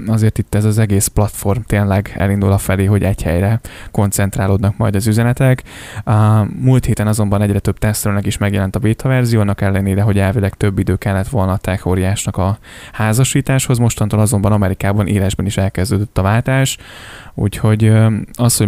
azért 0.07 0.37
itt 0.37 0.55
ez 0.55 0.65
az 0.65 0.77
egész 0.77 1.07
platform 1.07 1.59
tényleg 1.61 2.13
elindul 2.17 2.51
a 2.51 2.57
felé, 2.57 2.85
hogy 2.85 3.03
egy 3.03 3.21
helyre 3.21 3.59
koncentrálódnak 3.91 4.77
majd 4.77 4.95
az 4.95 5.07
üzenetek. 5.07 5.63
A 6.03 6.43
múlt 6.59 6.85
héten 6.85 7.07
azonban 7.07 7.41
egyre 7.41 7.59
több 7.59 7.77
tesztelőnek 7.77 8.25
is 8.25 8.37
megjelent 8.37 8.75
a 8.75 8.79
beta 8.79 9.07
verzió, 9.07 9.39
annak 9.39 9.61
ellenére, 9.61 10.01
hogy 10.01 10.19
elvileg 10.19 10.53
több 10.53 10.79
idő 10.79 10.95
kellett 10.95 11.27
volna 11.27 11.51
a 11.51 11.57
tech 11.57 11.87
a 12.37 12.57
házasításhoz, 12.91 13.77
mostantól 13.77 14.19
azonban 14.19 14.51
Amerikában 14.51 15.07
élesben 15.07 15.45
is 15.45 15.57
elkezdődött 15.57 16.17
a 16.17 16.21
váltás, 16.21 16.77
úgyhogy 17.33 17.93
az, 18.33 18.57
hogy 18.57 18.67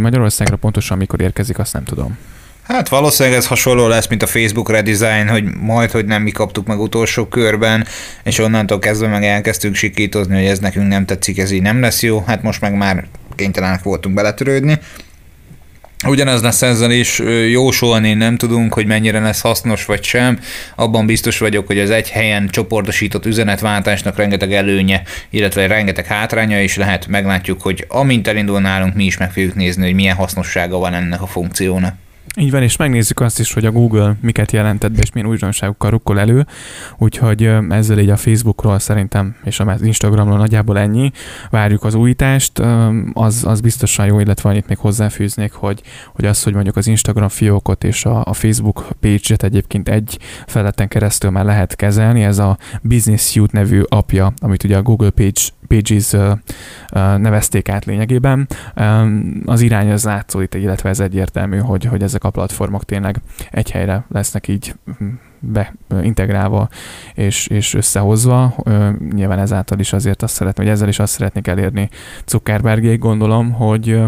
Magyarországra 0.53 0.57
pontosan 0.57 0.97
mikor 0.97 1.21
érkezik, 1.21 1.59
azt 1.59 1.73
nem 1.73 1.83
tudom. 1.83 2.17
Hát 2.63 2.89
valószínűleg 2.89 3.37
ez 3.37 3.47
hasonló 3.47 3.87
lesz, 3.87 4.07
mint 4.07 4.23
a 4.23 4.27
Facebook 4.27 4.69
redesign, 4.69 5.27
hogy 5.27 5.43
majd, 5.43 5.91
hogy 5.91 6.05
nem 6.05 6.21
mi 6.21 6.31
kaptuk 6.31 6.67
meg 6.67 6.79
utolsó 6.79 7.25
körben, 7.25 7.85
és 8.23 8.39
onnantól 8.39 8.79
kezdve 8.79 9.07
meg 9.07 9.23
elkezdtünk 9.23 9.75
sikítozni, 9.75 10.35
hogy 10.35 10.45
ez 10.45 10.59
nekünk 10.59 10.87
nem 10.87 11.05
tetszik, 11.05 11.37
ez 11.37 11.51
így 11.51 11.61
nem 11.61 11.81
lesz 11.81 12.03
jó, 12.03 12.23
hát 12.27 12.43
most 12.43 12.61
meg 12.61 12.73
már 12.73 13.07
kénytelenek 13.35 13.83
voltunk 13.83 14.15
beletörődni. 14.15 14.79
Ugyanez 16.05 16.41
lesz 16.41 16.61
ezzel 16.61 16.91
is, 16.91 17.19
jósolni 17.49 18.13
nem 18.13 18.37
tudunk, 18.37 18.73
hogy 18.73 18.85
mennyire 18.85 19.19
lesz 19.19 19.41
hasznos 19.41 19.85
vagy 19.85 20.03
sem. 20.03 20.39
Abban 20.75 21.05
biztos 21.05 21.37
vagyok, 21.37 21.67
hogy 21.67 21.79
az 21.79 21.89
egy 21.89 22.09
helyen 22.09 22.47
csoportosított 22.47 23.25
üzenetváltásnak 23.25 24.17
rengeteg 24.17 24.53
előnye, 24.53 25.01
illetve 25.29 25.67
rengeteg 25.67 26.05
hátránya 26.05 26.61
is 26.61 26.75
lehet. 26.75 27.07
Meglátjuk, 27.07 27.61
hogy 27.61 27.85
amint 27.87 28.27
elindul 28.27 28.59
nálunk, 28.59 28.95
mi 28.95 29.03
is 29.03 29.17
meg 29.17 29.31
fogjuk 29.31 29.55
nézni, 29.55 29.83
hogy 29.83 29.93
milyen 29.93 30.15
hasznossága 30.15 30.77
van 30.77 30.93
ennek 30.93 31.21
a 31.21 31.27
funkciónak. 31.27 31.95
Így 32.35 32.51
van, 32.51 32.63
és 32.63 32.75
megnézzük 32.75 33.19
azt 33.19 33.39
is, 33.39 33.53
hogy 33.53 33.65
a 33.65 33.71
Google 33.71 34.15
miket 34.21 34.51
jelentett 34.51 34.91
be, 34.91 34.99
és 35.01 35.11
milyen 35.11 35.29
újdonságokkal 35.29 35.89
rukkol 35.89 36.19
elő, 36.19 36.45
úgyhogy 36.97 37.43
ezzel 37.69 37.99
így 37.99 38.09
a 38.09 38.17
Facebookról 38.17 38.79
szerintem, 38.79 39.35
és 39.43 39.59
az 39.59 39.81
Instagramról 39.81 40.37
nagyjából 40.37 40.79
ennyi. 40.79 41.11
Várjuk 41.49 41.83
az 41.83 41.93
újítást, 41.93 42.61
az, 43.13 43.45
az 43.45 43.61
biztosan 43.61 44.05
jó, 44.05 44.19
illetve 44.19 44.49
annyit 44.49 44.67
még 44.67 44.77
hozzáfűznék, 44.77 45.51
hogy, 45.51 45.81
hogy 46.13 46.25
az, 46.25 46.43
hogy 46.43 46.53
mondjuk 46.53 46.75
az 46.75 46.87
Instagram 46.87 47.27
fiókot 47.27 47.83
és 47.83 48.05
a, 48.05 48.25
a 48.25 48.33
Facebook 48.33 48.87
page-et 48.99 49.43
egyébként 49.43 49.89
egy 49.89 50.19
feleten 50.47 50.87
keresztül 50.87 51.29
már 51.29 51.45
lehet 51.45 51.75
kezelni, 51.75 52.23
ez 52.23 52.39
a 52.39 52.57
Business 52.81 53.31
Suite 53.31 53.57
nevű 53.59 53.81
apja, 53.87 54.33
amit 54.41 54.63
ugye 54.63 54.77
a 54.77 54.81
Google 54.81 55.09
Page 55.09 55.41
Pages 55.67 56.15
nevezték 57.17 57.69
át 57.69 57.85
lényegében. 57.85 58.47
Az 59.45 59.61
irány 59.61 59.91
az 59.91 60.03
látszódik, 60.03 60.53
illetve 60.53 60.89
ez 60.89 60.99
egyértelmű, 60.99 61.57
hogy, 61.57 61.85
hogy 61.85 62.03
ezek 62.03 62.23
a 62.23 62.29
platformok 62.29 62.83
tényleg 62.83 63.21
egy 63.51 63.71
helyre 63.71 64.05
lesznek 64.09 64.47
így 64.47 64.75
hm, 64.97 65.05
beintegrálva 65.87 66.69
és, 67.13 67.47
és 67.47 67.73
összehozva. 67.73 68.55
Nyilván 69.13 69.39
ezáltal 69.39 69.79
is 69.79 69.93
azért 69.93 70.23
azt 70.23 70.33
szeretném, 70.33 70.65
hogy 70.65 70.75
ezzel 70.75 70.87
is 70.87 70.99
azt 70.99 71.13
szeretnék 71.13 71.47
elérni 71.47 71.89
Zuckerbergék, 72.25 72.99
gondolom, 72.99 73.51
hogy 73.51 74.01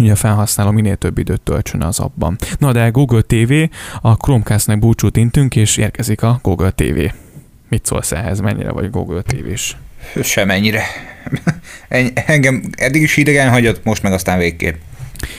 ugye 0.00 0.12
a 0.12 0.16
felhasználó 0.16 0.70
minél 0.70 0.96
több 0.96 1.18
időt 1.18 1.40
töltsön 1.40 1.82
az 1.82 2.00
abban. 2.00 2.36
Na 2.58 2.72
de 2.72 2.88
Google 2.88 3.20
TV, 3.20 3.52
a 4.00 4.14
Chromecast-nek 4.14 4.78
búcsút 4.78 5.16
intünk, 5.16 5.56
és 5.56 5.76
érkezik 5.76 6.22
a 6.22 6.38
Google 6.42 6.70
TV. 6.70 6.98
Mit 7.68 7.84
szólsz 7.84 8.12
ehhez? 8.12 8.40
Mennyire 8.40 8.70
vagy 8.70 8.90
Google 8.90 9.22
TV-s? 9.22 9.76
Semennyire. 10.22 10.82
Engem 12.26 12.62
eddig 12.76 13.02
is 13.02 13.16
idegen 13.16 13.50
hagyott, 13.50 13.84
most 13.84 14.02
meg 14.02 14.12
aztán 14.12 14.38
végképp 14.38 14.76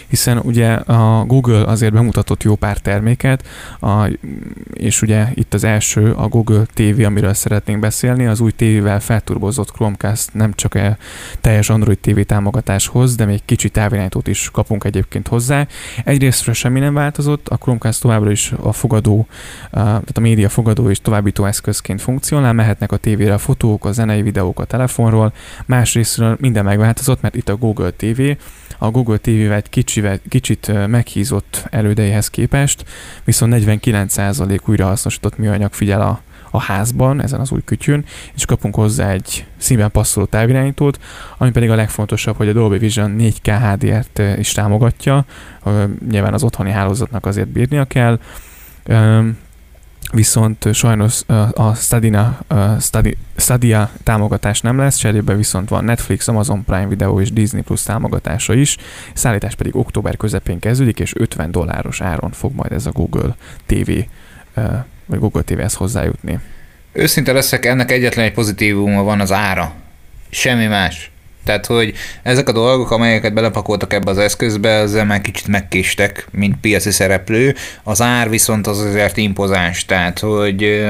hiszen 0.08 0.38
ugye 0.38 0.74
a 0.74 1.24
Google 1.26 1.64
azért 1.64 1.94
bemutatott 1.94 2.44
jó 2.44 2.56
pár 2.56 2.78
terméket, 2.78 3.48
a, 3.80 4.10
és 4.74 5.02
ugye 5.02 5.28
itt 5.34 5.54
az 5.54 5.64
első 5.64 6.12
a 6.12 6.28
Google 6.28 6.66
TV, 6.74 7.04
amiről 7.06 7.34
szeretnénk 7.34 7.80
beszélni, 7.80 8.26
az 8.26 8.40
új 8.40 8.52
tévével 8.52 9.00
felturbozott 9.00 9.72
Chromecast 9.72 10.34
nem 10.34 10.54
csak 10.56 10.74
a 10.76 10.98
teljes 11.42 11.70
Android 11.70 12.00
TV 12.00 12.20
támogatáshoz, 12.20 13.16
de 13.16 13.26
még 13.26 13.42
kicsi 13.46 13.70
távirányítót 13.70 14.28
is 14.28 14.50
kapunk 14.52 14.84
egyébként 14.84 15.28
hozzá. 15.28 15.68
Egyrésztről 16.04 16.54
semmi 16.54 16.80
nem 16.80 16.94
változott, 16.94 17.48
a 17.48 17.58
Chromecast 17.58 18.02
továbbra 18.02 18.32
is 18.32 18.54
a 18.62 18.72
fogadó, 18.72 19.28
tehát 19.72 20.18
a 20.18 20.20
média 20.20 20.50
fogadó 20.50 20.90
és 20.90 21.02
továbbító 21.02 21.46
eszközként 21.46 22.02
funkcionál, 22.02 22.54
mehetnek 22.54 22.92
a 22.92 22.98
tévére 22.98 23.34
a 23.34 23.38
fotók, 23.38 23.86
a 23.86 23.92
zenei 23.92 24.22
videók 24.22 24.60
a 24.60 24.66
telefonról, 24.66 25.34
másrésztről 25.66 26.38
minden 26.40 26.64
megváltozott, 26.64 27.22
mert 27.22 27.36
itt 27.36 27.50
a 27.50 27.56
Google 27.56 27.92
TV, 27.92 28.22
a 28.78 28.90
Google 28.92 29.18
TV-vel 29.18 29.54
egy 29.54 29.70
kicsivel, 29.78 30.20
kicsit 30.30 30.88
meghízott 30.88 31.68
elődeihez 31.70 32.30
képest, 32.30 32.86
viszont 33.24 33.54
49% 33.58 34.68
újrahasznosított 34.68 35.38
műanyag 35.38 35.74
figyel 35.74 36.02
a, 36.02 36.22
a 36.52 36.62
házban, 36.62 37.22
ezen 37.22 37.40
az 37.40 37.52
új 37.52 37.62
kütyűn, 37.66 38.06
és 38.36 38.46
kapunk 38.46 38.76
hozzá 38.76 39.12
egy 39.12 39.46
színben 39.58 39.92
passzoló 39.92 40.26
távirányítót, 40.26 41.00
ami 41.38 41.52
pedig 41.52 41.70
a 41.70 41.76
legfontosabb, 41.76 42.36
hogy 42.36 42.48
a 42.48 42.54
Dolby 42.54 42.78
Vision 42.78 43.16
4K 43.20 43.58
HDR-t 43.62 44.40
is 44.40 44.52
támogatja, 44.52 45.26
nyilván 46.10 46.34
az 46.34 46.44
otthoni 46.44 46.72
hálózatnak 46.72 47.26
azért 47.26 47.48
bírnia 47.48 47.86
kell, 47.86 48.20
viszont 50.12 50.74
sajnos 50.74 51.22
a 51.54 51.74
Stadia, 51.74 52.40
Stadia 53.38 53.90
támogatás 54.04 54.62
nem 54.62 54.78
lesz, 54.78 54.96
cserébe 54.96 55.36
viszont 55.36 55.70
van 55.70 55.84
Netflix, 55.84 56.28
Amazon 56.28 56.64
Prime 56.66 56.88
Video 56.88 57.22
és 57.22 57.32
Disney 57.32 57.62
Plus 57.62 57.84
támogatása 57.84 58.54
is, 58.54 58.78
szállítás 59.14 59.56
pedig 59.56 59.76
október 59.76 60.18
közepén 60.18 60.60
kezdődik, 60.60 61.00
és 61.00 61.16
50 61.16 61.52
dolláros 61.52 62.02
áron 62.02 62.32
fog 62.32 62.56
majd 62.56 62.72
ez 62.72 62.86
a 62.86 62.92
Google 62.92 63.36
TV 63.66 63.92
vagy 65.06 65.20
Google 65.20 65.42
TV-hez 65.42 65.74
hozzájutni. 65.74 66.40
Őszinte 66.92 67.32
leszek, 67.32 67.66
ennek 67.66 67.92
egyetlen 67.92 68.26
egy 68.26 68.34
pozitívuma 68.34 69.04
van 69.04 69.20
az 69.20 69.32
ára. 69.32 69.74
Semmi 70.30 70.66
más. 70.66 71.12
Tehát, 71.48 71.66
hogy 71.66 71.94
ezek 72.24 72.50
a 72.50 72.52
dolgok, 72.52 72.92
amelyeket 72.92 73.34
belepakoltak 73.34 73.94
ebbe 73.94 74.12
az 74.12 74.18
eszközbe, 74.18 74.70
ezzel 74.70 75.06
már 75.06 75.22
kicsit 75.22 75.48
megkéstek, 75.48 76.28
mint 76.32 76.56
piaci 76.62 76.92
szereplő. 76.92 77.56
Az 77.84 78.02
ár 78.02 78.30
viszont 78.30 78.68
az 78.68 78.80
azért 78.80 79.18
impozáns, 79.18 79.86
tehát, 79.86 80.20
hogy 80.20 80.86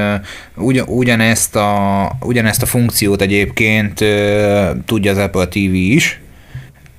ugyan, 0.56 0.88
ugyanezt, 0.88 1.56
a, 1.56 2.12
ugyanezt 2.20 2.62
a 2.62 2.66
funkciót 2.66 3.20
egyébként 3.20 4.04
tudja 4.86 5.10
az 5.10 5.18
Apple 5.18 5.46
TV 5.46 5.74
is, 5.74 6.20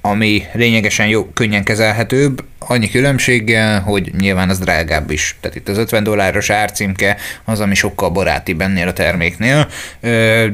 ami 0.01 0.43
lényegesen 0.53 1.07
jó, 1.07 1.25
könnyen 1.25 1.63
kezelhetőbb, 1.63 2.43
annyi 2.59 2.89
különbséggel, 2.89 3.81
hogy 3.81 4.11
nyilván 4.17 4.49
az 4.49 4.59
drágább 4.59 5.11
is. 5.11 5.37
Tehát 5.39 5.55
itt 5.55 5.69
az 5.69 5.77
50 5.77 6.03
dolláros 6.03 6.49
árcímke 6.49 7.17
az, 7.43 7.59
ami 7.59 7.75
sokkal 7.75 8.09
baráti 8.09 8.53
bennél 8.53 8.87
a 8.87 8.93
terméknél, 8.93 9.67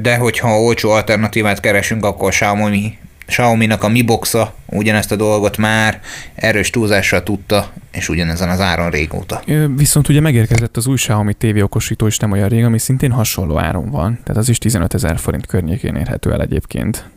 de 0.02 0.16
hogyha 0.16 0.62
olcsó 0.62 0.90
alternatívát 0.90 1.60
keresünk, 1.60 2.06
akkor 2.06 2.30
Xiaomi 2.30 2.98
Xiaomi-nak 3.26 3.84
a 3.84 3.88
Mi 3.88 4.02
Boxa 4.02 4.54
ugyanezt 4.66 5.12
a 5.12 5.16
dolgot 5.16 5.58
már 5.58 6.02
erős 6.36 6.70
túlzással 6.70 7.24
tudta, 7.24 7.72
és 7.92 8.10
ugyanezen 8.10 8.50
az 8.50 8.60
áron 8.60 8.90
régóta. 8.90 9.42
Viszont 9.76 10.10
ugye 10.10 10.20
megérkezett 10.20 10.78
az 10.78 10.88
új 10.88 10.96
Xiaomi 10.96 11.34
TV 11.34 11.64
okosító 11.64 12.08
is 12.08 12.18
nem 12.18 12.32
olyan 12.32 12.50
rég, 12.50 12.64
ami 12.64 12.80
szintén 12.80 13.12
hasonló 13.12 13.60
áron 13.60 13.90
van, 13.90 14.20
tehát 14.24 14.42
az 14.42 14.50
is 14.50 14.58
15 14.58 14.94
ezer 14.94 15.20
forint 15.20 15.46
környékén 15.46 15.96
érhető 15.96 16.32
el 16.32 16.42
egyébként. 16.42 17.10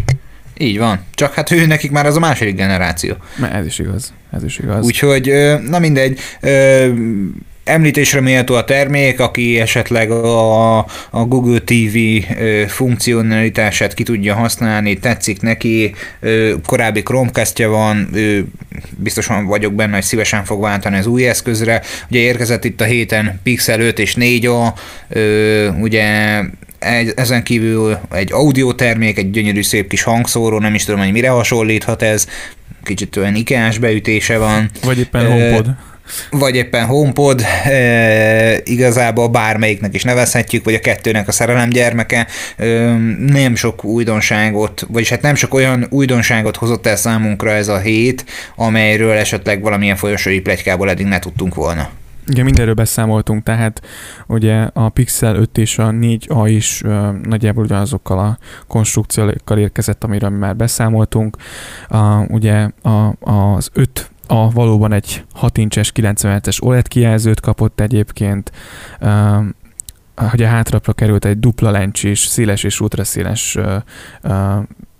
Így 0.59 0.79
van. 0.79 1.01
Csak 1.14 1.35
hát 1.35 1.51
ő 1.51 1.66
nekik 1.66 1.90
már 1.90 2.07
az 2.07 2.16
a 2.16 2.21
második 2.21 2.57
generáció. 2.57 3.14
Mert 3.37 3.55
ez 3.55 3.66
is 3.66 3.79
igaz. 3.79 4.12
Ez 4.33 4.44
is 4.44 4.59
igaz. 4.59 4.85
Úgyhogy, 4.85 5.33
na 5.68 5.79
mindegy, 5.79 6.18
említésre 7.68 8.21
méltó 8.21 8.55
a 8.55 8.64
termék, 8.64 9.21
aki 9.21 9.61
esetleg 9.61 10.11
a, 10.11 10.79
a 11.11 11.25
Google 11.25 11.59
TV 11.59 11.99
funkcionalitását 12.66 13.94
ki 13.94 14.03
tudja 14.03 14.35
használni, 14.35 14.99
tetszik 14.99 15.40
neki, 15.40 15.94
korábbi 16.66 17.03
Chromecastja 17.03 17.68
van, 17.68 18.11
biztosan 18.97 19.47
vagyok 19.47 19.75
benne, 19.75 19.94
hogy 19.94 20.03
szívesen 20.03 20.44
fog 20.44 20.61
váltani 20.61 20.97
az 20.97 21.07
új 21.07 21.29
eszközre. 21.29 21.83
Ugye 22.11 22.21
érkezett 22.21 22.64
itt 22.64 22.81
a 22.81 22.85
héten 22.85 23.40
Pixel 23.42 23.81
5 23.81 23.99
és 23.99 24.14
4A, 24.18 24.73
ugye 25.81 26.40
egy, 26.79 27.12
ezen 27.17 27.43
kívül 27.43 27.99
egy 28.11 28.33
audio 28.33 28.73
termék, 28.73 29.19
egy 29.19 29.31
gyönyörű 29.31 29.62
szép 29.62 29.88
kis 29.88 30.03
hangszóró, 30.03 30.59
nem 30.59 30.75
is 30.75 30.85
tudom, 30.85 31.01
hogy 31.01 31.12
mire 31.12 31.29
hasonlíthat 31.29 32.03
ez, 32.03 32.27
kicsit 32.83 33.17
olyan 33.17 33.35
ikeás 33.35 33.79
beütése 33.79 34.38
van. 34.38 34.71
Vagy 34.83 34.99
éppen 34.99 35.27
uh, 35.27 35.33
HomePod. 35.33 35.67
Vagy 36.31 36.57
éppen 36.57 36.87
HomePod, 36.87 37.45
e, 37.64 38.61
igazából 38.64 39.29
bármelyiknek 39.29 39.95
is 39.95 40.03
nevezhetjük, 40.03 40.64
vagy 40.64 40.75
a 40.75 40.81
kettőnek 40.81 41.29
a 41.29 41.33
szerelem 41.33 41.69
gyermeke. 41.69 42.27
E, 42.57 42.67
nem 43.27 43.55
sok 43.55 43.85
újdonságot, 43.85 44.87
vagyis 44.88 45.09
hát 45.09 45.23
nem 45.23 45.35
sok 45.35 45.55
olyan 45.55 45.87
újdonságot 45.91 46.57
hozott 46.57 46.87
el 46.87 46.97
számunkra 46.97 47.51
ez 47.51 47.69
a 47.69 47.79
hét, 47.79 48.25
amelyről 48.57 49.17
esetleg 49.17 49.62
valamilyen 49.62 49.97
folyosói 49.97 50.41
plegykából 50.41 50.91
eddig 50.91 51.07
ne 51.07 51.19
tudtunk 51.19 51.55
volna. 51.55 51.91
Igen, 52.29 52.45
mindenről 52.45 52.75
beszámoltunk, 52.75 53.43
tehát 53.43 53.83
ugye 54.27 54.69
a 54.73 54.88
Pixel 54.88 55.37
5 55.37 55.59
és 55.59 55.79
a 55.79 55.88
4A 55.88 56.45
is 56.47 56.83
uh, 56.83 57.11
nagyjából 57.23 57.64
ugyanazokkal 57.64 58.19
a 58.19 58.38
konstrukciókkal 58.67 59.59
érkezett, 59.59 60.05
amiről 60.05 60.31
mi 60.31 60.38
már 60.38 60.57
beszámoltunk. 60.57 61.37
Uh, 61.91 62.31
ugye 62.31 62.69
a, 62.83 63.14
az 63.21 63.71
5 63.73 64.11
a 64.27 64.51
valóban 64.51 64.93
egy 64.93 65.25
6 65.35 65.59
incses 65.59 65.93
97-es 65.95 66.62
OLED 66.62 66.88
kijelzőt 66.88 67.41
kapott 67.41 67.81
egyébként, 67.81 68.53
uh, 69.01 69.45
hogy 70.14 70.43
a 70.43 70.49
hátrapra 70.49 70.93
került 70.93 71.25
egy 71.25 71.38
dupla 71.38 71.71
lencsis, 71.71 72.19
széles 72.19 72.64
és 72.64 72.81
ultraszéles 72.81 73.59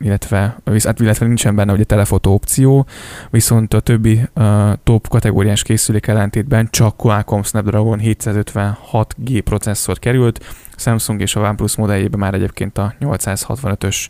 illetve, 0.01 0.61
hát, 0.65 1.01
illetve 1.01 1.27
nincsen 1.27 1.55
benne 1.55 1.73
ugye 1.73 1.85
telefotó 1.85 2.33
opció, 2.33 2.87
viszont 3.31 3.75
a 3.75 3.81
többi 3.81 4.21
uh, 4.35 4.73
top 4.85 5.09
kategóriás 5.09 5.63
készülék 5.63 6.07
ellentétben 6.07 6.69
csak 6.71 6.97
Qualcomm 6.97 7.43
Snapdragon 7.43 8.01
756G 8.03 9.41
processzor 9.45 9.99
került, 9.99 10.45
Samsung 10.77 11.21
és 11.21 11.37
a 11.37 11.41
OnePlus 11.41 11.77
modelljében 11.77 12.21
már 12.21 12.35
egyébként 12.35 12.79
a 12.79 12.95
865-ös 13.01 14.07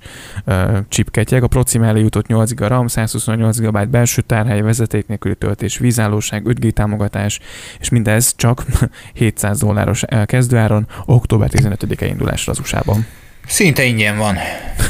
uh, 0.47 0.79
chip 0.89 1.11
ketyeg. 1.11 1.43
A 1.43 1.47
Proci 1.47 1.79
mellé 1.79 2.01
jutott 2.01 2.27
8 2.27 2.53
GB 2.53 2.61
RAM, 2.61 2.87
128 2.87 3.59
GB 3.59 3.87
belső 3.87 4.23
tárhely, 4.23 4.61
vezeték 4.61 5.07
nélküli 5.07 5.35
töltés, 5.35 5.79
vízállóság, 5.79 6.43
5G 6.47 6.71
támogatás, 6.71 7.41
és 7.81 7.89
mindez 7.89 8.35
csak 8.37 8.65
700 9.13 9.59
dolláros 9.59 10.05
kezdőáron, 10.25 10.87
október 11.05 11.51
15-e 11.53 12.07
indulásra 12.07 12.53
az 12.53 12.59
USA-ban. 12.59 13.07
Szinte 13.49 13.85
ingyen 13.85 14.17
van. 14.17 14.39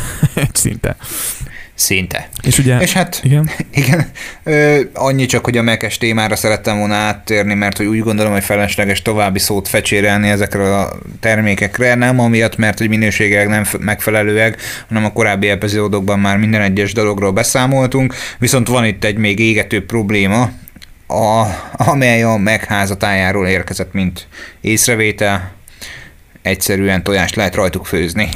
Szinte. 0.52 0.96
Szinte. 1.74 2.28
És 2.42 2.58
ugye... 2.58 2.78
És 2.78 2.92
hát, 2.92 3.20
igen, 3.24 3.50
igen 3.70 4.10
ö, 4.42 4.80
annyi 4.94 5.26
csak, 5.26 5.44
hogy 5.44 5.56
a 5.56 5.62
mekes 5.62 5.98
témára 5.98 6.36
szerettem 6.36 6.78
volna 6.78 6.94
áttérni, 6.94 7.54
mert 7.54 7.76
hogy 7.76 7.86
úgy 7.86 8.00
gondolom, 8.00 8.32
hogy 8.32 8.44
felesleges 8.44 9.02
további 9.02 9.38
szót 9.38 9.68
fecsérelni 9.68 10.28
ezekről 10.28 10.72
a 10.72 10.92
termékekre, 11.20 11.94
nem 11.94 12.20
amiatt, 12.20 12.56
mert 12.56 12.78
hogy 12.78 12.88
minőségek 12.88 13.48
nem 13.48 13.64
megfelelőek, 13.78 14.60
hanem 14.88 15.04
a 15.04 15.12
korábbi 15.12 15.48
epizódokban 15.48 16.18
már 16.18 16.36
minden 16.36 16.60
egyes 16.60 16.92
dologról 16.92 17.32
beszámoltunk, 17.32 18.14
viszont 18.38 18.68
van 18.68 18.84
itt 18.84 19.04
egy 19.04 19.16
még 19.16 19.38
égető 19.38 19.84
probléma, 19.86 20.50
a, 21.06 21.44
amely 21.72 22.22
a 22.22 22.36
megházatájáról 22.36 23.46
érkezett, 23.46 23.92
mint 23.92 24.26
észrevétel, 24.60 25.57
egyszerűen 26.48 27.02
tojást 27.02 27.34
lehet 27.36 27.54
rajtuk 27.54 27.86
főzni. 27.86 28.28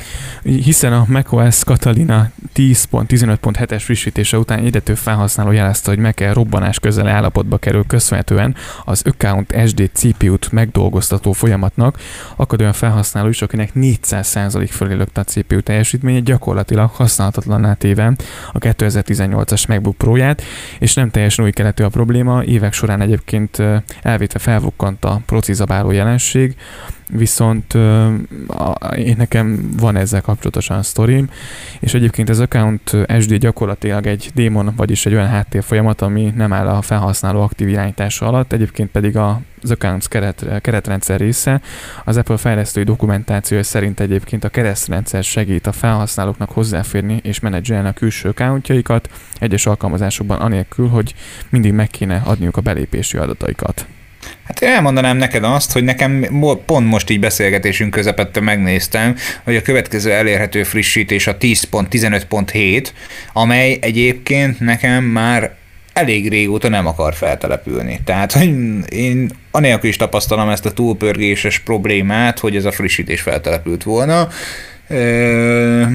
Hiszen 0.42 0.92
a 0.92 1.05
macOS 1.09 1.59
Catalina 1.59 2.31
10.15.7-es 2.55 3.81
frissítése 3.85 4.38
után 4.38 4.59
egyre 4.59 4.81
több 4.81 4.96
felhasználó 4.96 5.50
jelezte, 5.50 5.90
hogy 5.90 5.98
meg 5.98 6.14
kell 6.14 6.33
robbanás 6.33 6.78
közeli 6.78 7.09
állapotba 7.09 7.57
kerül 7.59 7.85
köszönhetően 7.87 8.55
az 8.85 9.02
Account 9.05 9.55
SD 9.66 9.90
CPU-t 9.92 10.52
megdolgoztató 10.52 11.33
folyamatnak, 11.33 11.98
akad 12.37 12.61
olyan 12.61 12.72
felhasználó 12.72 13.28
is, 13.28 13.42
akinek 13.42 13.70
400% 13.74 14.68
fölé 14.70 14.94
lökte 14.94 15.20
a 15.20 15.24
CPU 15.24 15.61
teljesítménye, 15.61 16.20
gyakorlatilag 16.20 16.90
használhatatlanná 16.90 17.74
téve 17.74 18.12
a 18.52 18.59
2018-as 18.59 19.68
MacBook 19.68 19.96
Pro-ját, 19.96 20.42
és 20.78 20.94
nem 20.94 21.11
teljesen 21.11 21.44
új 21.44 21.50
keletű 21.50 21.85
a 21.85 21.88
probléma, 21.88 22.44
évek 22.44 22.72
során 22.72 23.00
egyébként 23.00 23.62
elvétve 24.02 24.38
felvukkant 24.38 25.05
a 25.05 25.20
procizabáló 25.26 25.90
jelenség, 25.90 26.57
viszont 27.09 27.74
én 28.96 29.14
nekem 29.16 29.70
van 29.76 29.96
ezzel 29.96 30.20
kapcsolatosan 30.32 30.82
sztorim, 30.82 31.30
és 31.80 31.94
egyébként 31.94 32.28
az 32.28 32.40
Account 32.40 32.96
SD 33.20 33.34
gyakorlatilag 33.34 34.06
egy 34.06 34.30
démon, 34.34 34.72
vagyis 34.76 35.06
egy 35.06 35.14
olyan 35.14 35.28
háttér 35.28 35.62
folyamat, 35.62 36.00
ami 36.00 36.32
nem 36.36 36.52
áll 36.52 36.68
a 36.68 36.82
felhasználó 36.82 37.40
aktív 37.42 37.68
irányítása 37.68 38.26
alatt, 38.26 38.52
egyébként 38.52 38.90
pedig 38.90 39.16
a 39.16 39.40
az 39.62 39.70
Accounts 39.70 40.08
keret, 40.08 40.60
keretrendszer 40.60 41.20
része. 41.20 41.60
Az 42.04 42.16
Apple 42.16 42.36
fejlesztői 42.36 42.84
dokumentációja 42.84 43.62
szerint 43.62 44.00
egyébként 44.00 44.44
a 44.44 44.48
keresztrendszer 44.48 45.24
segít 45.24 45.66
a 45.66 45.72
felhasználóknak 45.72 46.50
hozzáférni 46.50 47.20
és 47.22 47.40
menedzselni 47.40 47.88
a 47.88 47.92
külső 47.92 48.28
accountjaikat 48.28 49.08
egyes 49.38 49.66
alkalmazásokban 49.66 50.40
anélkül, 50.40 50.88
hogy 50.88 51.14
mindig 51.48 51.72
meg 51.72 51.88
kéne 51.88 52.22
adniuk 52.24 52.56
a 52.56 52.60
belépési 52.60 53.16
adataikat. 53.16 53.86
Hát 54.46 54.62
én 54.62 54.68
elmondanám 54.68 55.16
neked 55.16 55.44
azt, 55.44 55.72
hogy 55.72 55.85
nekem 55.85 56.26
pont 56.66 56.87
most 56.87 57.11
így 57.11 57.20
beszélgetésünk 57.20 57.90
közepette 57.90 58.40
megnéztem, 58.40 59.16
hogy 59.44 59.57
a 59.57 59.62
következő 59.62 60.12
elérhető 60.12 60.62
frissítés 60.62 61.26
a 61.26 61.37
10.15.7, 61.37 62.87
amely 63.33 63.78
egyébként 63.81 64.61
nekem 64.61 65.05
már 65.05 65.55
elég 65.92 66.28
régóta 66.28 66.68
nem 66.68 66.87
akar 66.87 67.14
feltelepülni. 67.14 68.00
Tehát, 68.05 68.33
hogy 68.33 68.48
én 68.88 69.31
anélkül 69.50 69.88
is 69.88 69.96
tapasztalom 69.96 70.48
ezt 70.48 70.66
a 70.66 70.72
túlpörgéses 70.72 71.59
problémát, 71.59 72.38
hogy 72.38 72.57
ez 72.57 72.64
a 72.64 72.72
frissítés 72.72 73.20
feltelepült 73.20 73.83
volna, 73.83 74.28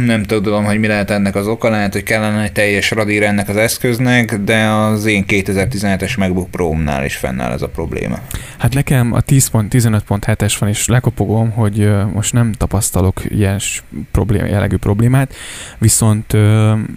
nem 0.05 0.23
tudom, 0.23 0.63
hogy 0.63 0.79
mi 0.79 0.87
lehet 0.87 1.11
ennek 1.11 1.35
az 1.35 1.47
oka, 1.47 1.69
lehet, 1.69 1.93
hogy 1.93 2.03
kellene 2.03 2.43
egy 2.43 2.51
teljes 2.51 2.91
radír 2.91 3.23
ennek 3.23 3.49
az 3.49 3.55
eszköznek, 3.55 4.35
de 4.35 4.65
az 4.65 5.05
én 5.05 5.25
2017-es 5.27 6.17
MacBook 6.17 6.51
Pro-nál 6.51 7.05
is 7.05 7.15
fennáll 7.15 7.51
ez 7.51 7.61
a 7.61 7.67
probléma. 7.67 8.19
Hát 8.57 8.73
nekem 8.73 9.13
a 9.13 9.21
10.15.7-es 9.21 10.55
van, 10.59 10.69
és 10.69 10.87
lekopogom, 10.87 11.51
hogy 11.51 11.91
most 12.13 12.33
nem 12.33 12.51
tapasztalok 12.51 13.21
ilyen 13.27 13.59
problém, 14.11 14.45
jellegű 14.45 14.75
problémát, 14.75 15.35
viszont, 15.77 16.37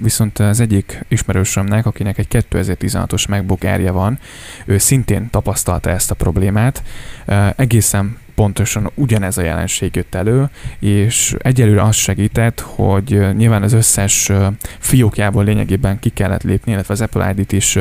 viszont 0.03 0.39
az 0.39 0.61
egyik 0.61 1.05
ismerősömnek, 1.09 1.87
akinek 1.87 2.19
egy 2.19 2.27
2016-os 2.51 3.29
MacBook 3.29 3.63
Air 3.63 3.93
van, 3.93 4.19
ő 4.65 4.79
szintén 4.79 5.31
tapasztalta 5.31 5.91
ezt 5.91 6.11
a 6.11 6.15
problémát, 6.15 6.83
egészen 7.57 8.17
pontosan 8.41 8.91
ugyanez 8.95 9.39
a 9.39 9.43
jelenség 9.43 9.97
jött 9.97 10.15
elő, 10.15 10.49
és 10.79 11.35
egyelőre 11.39 11.83
az 11.83 11.97
segített, 11.97 12.61
hogy 12.61 13.37
nyilván 13.37 13.63
az 13.63 13.73
összes 13.73 14.33
fiókjából 14.79 15.45
lényegében 15.45 15.99
ki 15.99 16.09
kellett 16.09 16.43
lépni, 16.43 16.73
illetve 16.73 16.93
az 16.93 17.01
Apple 17.01 17.31
ID-t 17.31 17.53
is 17.53 17.79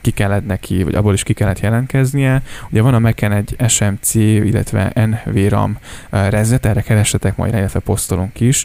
ki 0.00 0.10
kellett 0.10 0.46
neki, 0.46 0.82
vagy 0.82 0.94
abból 0.94 1.12
is 1.12 1.22
ki 1.22 1.32
kellett 1.32 1.60
jelentkeznie. 1.60 2.42
Ugye 2.70 2.82
van 2.82 2.94
a 2.94 2.98
mac 2.98 3.22
egy 3.22 3.56
SMC, 3.68 4.14
illetve 4.14 4.92
NVRAM 4.94 5.78
rezet, 6.10 6.66
erre 6.66 6.80
keresetek 6.80 7.36
majd, 7.36 7.54
illetve 7.54 7.80
posztolunk 7.80 8.40
is, 8.40 8.64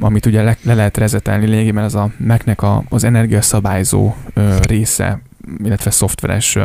amit 0.00 0.26
ugye 0.26 0.42
le, 0.42 0.56
le 0.62 0.74
lehet 0.74 0.96
rezetelni 0.96 1.46
lényegében 1.46 1.84
ez 1.84 1.94
a 1.94 2.10
Mac-nek 2.16 2.62
a, 2.62 2.82
az 2.88 3.04
energiaszabályzó 3.04 4.14
része, 4.60 5.20
illetve 5.64 5.90
szoftveres 5.90 6.58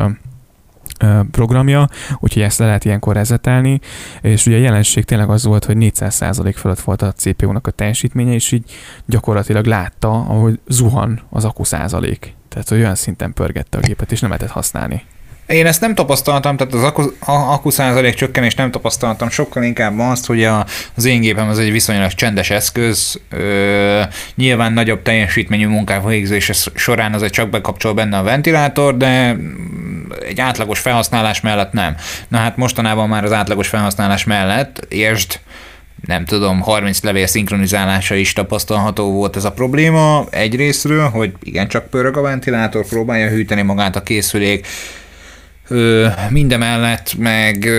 programja, 1.32 1.90
úgyhogy 2.20 2.42
ezt 2.42 2.60
le 2.60 2.66
lehet 2.66 2.86
ilyenkor 2.86 3.16
rezetelni, 3.16 3.80
és 4.22 4.46
ugye 4.46 4.56
a 4.56 4.60
jelenség 4.60 5.06
tényleg 5.06 5.30
az 5.30 5.44
volt, 5.44 5.66
hogy 5.66 5.76
400% 5.80 6.54
fölött 6.56 6.80
volt 6.80 7.02
a 7.02 7.12
CPU-nak 7.12 7.68
a 7.68 7.72
teljesítménye, 7.72 8.34
és 8.34 8.52
így 8.52 8.72
gyakorlatilag 9.06 9.66
látta, 9.66 10.10
ahogy 10.10 10.60
zuhan 10.68 11.22
az 11.30 11.46
akku 11.46 11.64
százalék. 11.64 12.36
Tehát, 12.50 12.70
hogy 12.70 12.78
olyan 12.78 12.96
szinten 12.96 13.34
pörgette 13.34 13.78
a 13.78 13.82
gépet, 13.82 14.12
és 14.12 14.20
nem 14.20 14.30
lehetett 14.30 14.52
használni. 14.52 15.04
Én 15.48 15.66
ezt 15.66 15.82
nem 15.82 15.96
tapasztaltam, 15.96 16.58
tehát 16.58 16.74
az 16.74 16.84
akku, 16.84 17.04
akku 17.26 17.70
százalék 17.70 18.14
csökkenést 18.14 18.58
nem 18.58 18.72
tapasztaltam, 18.72 19.30
sokkal 19.30 19.64
inkább 19.64 20.00
azt, 20.00 20.26
hogy 20.26 20.44
a, 20.44 20.66
az 20.96 21.06
én 21.06 21.22
gépem 21.22 21.50
az 21.50 21.60
egy 21.60 21.72
viszonylag 21.72 22.12
csendes 22.12 22.50
eszköz, 22.50 23.20
ö, 23.30 24.02
nyilván 24.36 24.74
nagyobb 24.74 25.02
teljesítményű 25.02 25.68
munkák 25.68 26.04
végzése 26.04 26.54
során 26.74 27.14
azért 27.14 27.34
csak 27.34 27.50
bekapcsol 27.50 27.94
benne 27.94 28.18
a 28.18 28.24
ventilátor, 28.24 28.98
de 28.98 29.38
egy 30.28 30.40
átlagos 30.40 30.80
felhasználás 30.80 31.42
mellett 31.42 31.72
nem. 31.72 31.96
Na 32.28 32.38
hát 32.38 32.58
mostanában 32.58 33.10
már 33.10 33.24
az 33.24 33.32
átlagos 33.32 33.68
felhasználás 33.68 34.24
mellett, 34.24 34.86
értsd, 34.90 35.40
nem 36.06 36.26
tudom, 36.26 36.62
30 36.62 37.02
levél 37.02 37.28
szinkronizálása 37.28 38.16
is 38.16 38.34
tapasztalható 38.34 39.12
volt 39.12 39.36
ez 39.36 39.44
a 39.44 39.52
probléma. 39.52 40.26
Egyrésztről, 40.30 41.10
hogy 41.10 41.34
igen, 41.44 41.68
csak 41.68 41.90
pörög 41.90 42.18
a 42.18 42.22
ventilátor, 42.22 42.86
próbálja 42.86 43.30
hűteni 43.30 43.62
magát 43.62 43.96
a 43.96 44.04
készülék, 44.04 44.68
mindemellett 46.30 47.16
meg 47.18 47.70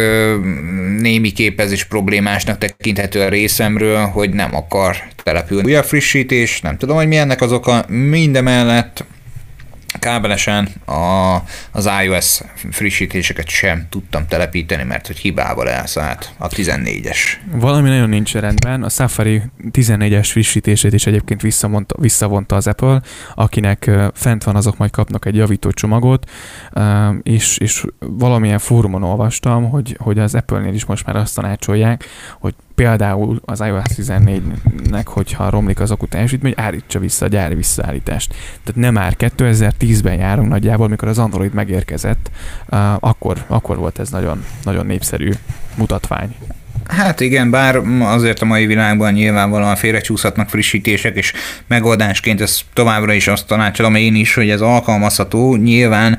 némi 0.99 1.31
képezés 1.31 1.85
problémásnak 1.85 2.59
tekinthető 2.59 3.21
a 3.21 3.29
részemről, 3.29 4.07
hogy 4.07 4.31
nem 4.31 4.55
akar 4.55 4.97
települni. 5.23 5.67
Újabb 5.67 5.85
frissítés, 5.85 6.61
nem 6.61 6.77
tudom, 6.77 6.97
hogy 6.97 7.09
mi 7.09 7.17
ennek 7.17 7.41
az 7.41 7.53
oka. 7.53 7.85
Mindemellett 7.89 9.05
kábelesen 10.07 10.69
a, 10.85 11.37
az 11.73 11.91
iOS 12.05 12.41
frissítéseket 12.71 13.49
sem 13.49 13.87
tudtam 13.91 14.27
telepíteni, 14.27 14.83
mert 14.83 15.07
hogy 15.07 15.17
hibával 15.17 15.69
elszállt 15.69 16.35
a 16.39 16.49
14-es. 16.49 17.19
Valami 17.53 17.89
nagyon 17.89 18.09
nincs 18.09 18.35
rendben. 18.35 18.83
A 18.83 18.89
Safari 18.89 19.43
14-es 19.73 20.29
frissítését 20.31 20.93
is 20.93 21.07
egyébként 21.07 21.43
visszavonta, 21.43 21.95
visszavonta 22.01 22.57
az 22.57 22.67
Apple, 22.67 23.03
akinek 23.35 23.91
fent 24.15 24.45
van, 24.45 24.57
azok 24.57 24.77
majd 24.77 24.91
kapnak 24.91 25.27
egy 25.27 25.37
javító 25.37 25.71
csomagot, 25.71 26.31
és, 27.23 27.59
és 27.59 27.85
valamilyen 27.99 28.59
fórumon 28.59 29.03
olvastam, 29.03 29.71
hogy, 29.71 29.97
hogy 30.01 30.19
az 30.19 30.35
Apple-nél 30.35 30.75
is 30.75 30.85
most 30.85 31.07
már 31.07 31.17
azt 31.17 31.35
tanácsolják, 31.35 32.05
hogy 32.39 32.55
például 32.77 33.41
az 33.45 33.61
iOS 33.61 33.85
14-nek, 33.97 35.05
hogyha 35.05 35.51
romlik 35.51 35.81
az 35.81 35.91
akku 35.91 36.07
teljesítmény, 36.07 36.53
állítsa 36.57 36.99
vissza 36.99 37.25
a 37.25 37.29
gyári 37.29 37.55
visszaállítást. 37.55 38.35
Tehát 38.65 38.81
nem 38.81 38.93
már 38.95 39.15
2010-ben 39.19 40.19
járunk 40.19 40.49
nagyjából, 40.49 40.89
mikor 40.89 41.09
az 41.09 41.19
Android 41.19 41.55
megérkezett, 41.55 42.31
akkor, 43.01 43.45
akkor 43.47 43.77
volt 43.77 43.99
ez 43.99 44.11
nagyon, 44.11 44.45
nagyon 44.65 44.87
népszerű 44.87 45.31
mutatvány. 45.75 46.35
Hát 46.89 47.21
igen, 47.21 47.51
bár 47.51 47.77
azért 48.01 48.43
a 48.43 48.45
mai 48.45 48.67
világban 48.67 49.13
nyilvánvalóan 49.13 49.77
félrecsúszhatnak 49.77 50.49
frissítések, 50.49 51.17
és 51.17 51.33
megoldásként 51.67 52.41
ez 52.41 52.61
továbbra 52.73 53.13
is 53.13 53.29
azt 53.29 53.47
tanácsolom 53.47 53.95
én 53.95 54.15
is, 54.15 54.35
hogy 54.35 54.51
ez 54.51 54.61
alkalmazható. 54.61 55.57
Nyilván 55.57 56.19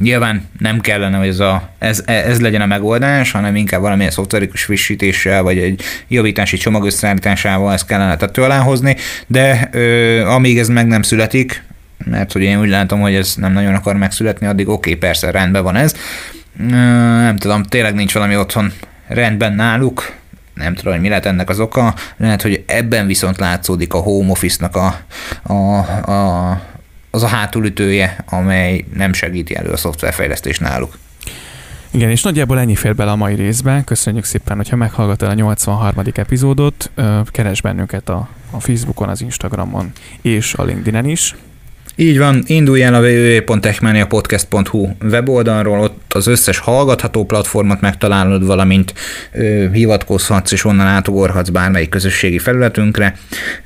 Nyilván 0.00 0.48
nem 0.58 0.80
kellene, 0.80 1.16
hogy 1.16 1.28
ez, 1.28 1.40
a, 1.40 1.70
ez, 1.78 2.02
ez 2.06 2.40
legyen 2.40 2.60
a 2.60 2.66
megoldás, 2.66 3.30
hanem 3.30 3.56
inkább 3.56 3.80
valamilyen 3.80 4.10
szoftverikus 4.10 4.64
frissítéssel, 4.64 5.42
vagy 5.42 5.58
egy 5.58 5.82
javítási 6.08 6.56
csomag 6.56 6.84
összeállításával 6.84 7.72
ezt 7.72 7.86
kellene 7.86 8.16
tető 8.16 8.42
alá 8.42 8.58
hozni, 8.58 8.96
de 9.26 9.68
ö, 9.72 10.24
amíg 10.26 10.58
ez 10.58 10.68
meg 10.68 10.86
nem 10.86 11.02
születik, 11.02 11.62
mert 12.04 12.32
hogy 12.32 12.42
én 12.42 12.60
úgy 12.60 12.68
látom, 12.68 13.00
hogy 13.00 13.14
ez 13.14 13.34
nem 13.36 13.52
nagyon 13.52 13.74
akar 13.74 13.96
megszületni, 13.96 14.46
addig 14.46 14.68
oké, 14.68 14.76
okay, 14.76 14.94
persze, 15.00 15.30
rendben 15.30 15.62
van 15.62 15.76
ez. 15.76 15.94
Ö, 16.60 16.74
nem 17.20 17.36
tudom, 17.36 17.62
tényleg 17.62 17.94
nincs 17.94 18.12
valami 18.14 18.36
otthon 18.36 18.72
rendben 19.08 19.54
náluk, 19.54 20.12
nem 20.54 20.74
tudom, 20.74 20.92
hogy 20.92 21.02
mi 21.02 21.08
lehet 21.08 21.26
ennek 21.26 21.48
az 21.48 21.60
oka, 21.60 21.94
lehet, 22.16 22.42
hogy 22.42 22.64
ebben 22.66 23.06
viszont 23.06 23.38
látszódik 23.38 23.94
a 23.94 23.98
home 23.98 24.30
office-nak 24.30 24.76
a, 24.76 25.00
a, 25.52 25.78
a 26.12 26.60
az 27.16 27.22
a 27.22 27.26
hátulütője, 27.26 28.24
amely 28.28 28.84
nem 28.94 29.12
segíti 29.12 29.56
elő 29.56 29.70
a 29.70 29.76
szoftverfejlesztést 29.76 30.60
náluk. 30.60 30.98
Igen, 31.90 32.10
és 32.10 32.22
nagyjából 32.22 32.58
ennyi 32.58 32.74
fér 32.74 32.94
bele 32.94 33.10
a 33.10 33.16
mai 33.16 33.34
részbe. 33.34 33.82
Köszönjük 33.84 34.24
szépen, 34.24 34.56
hogyha 34.56 34.76
meghallgattad 34.76 35.28
a 35.28 35.34
83. 35.34 36.04
epizódot, 36.14 36.90
keres 37.26 37.60
bennünket 37.60 38.08
a, 38.08 38.28
a 38.50 38.60
Facebookon, 38.60 39.08
az 39.08 39.20
Instagramon 39.20 39.92
és 40.22 40.54
a 40.54 40.62
LinkedIn-en 40.62 41.04
is. 41.04 41.34
Így 41.98 42.18
van, 42.18 42.42
indulj 42.46 42.82
el 42.82 42.94
a 42.94 43.00
www.techmaniapodcast.hu 43.00 44.88
weboldalról, 45.02 45.80
ott 45.80 46.12
az 46.14 46.26
összes 46.26 46.58
hallgatható 46.58 47.24
platformot 47.24 47.80
megtalálod, 47.80 48.46
valamint 48.46 48.94
ö, 49.32 49.66
hivatkozhatsz, 49.72 50.52
és 50.52 50.64
onnan 50.64 50.86
átugorhatsz 50.86 51.48
bármelyik 51.48 51.88
közösségi 51.88 52.38
felületünkre. 52.38 53.16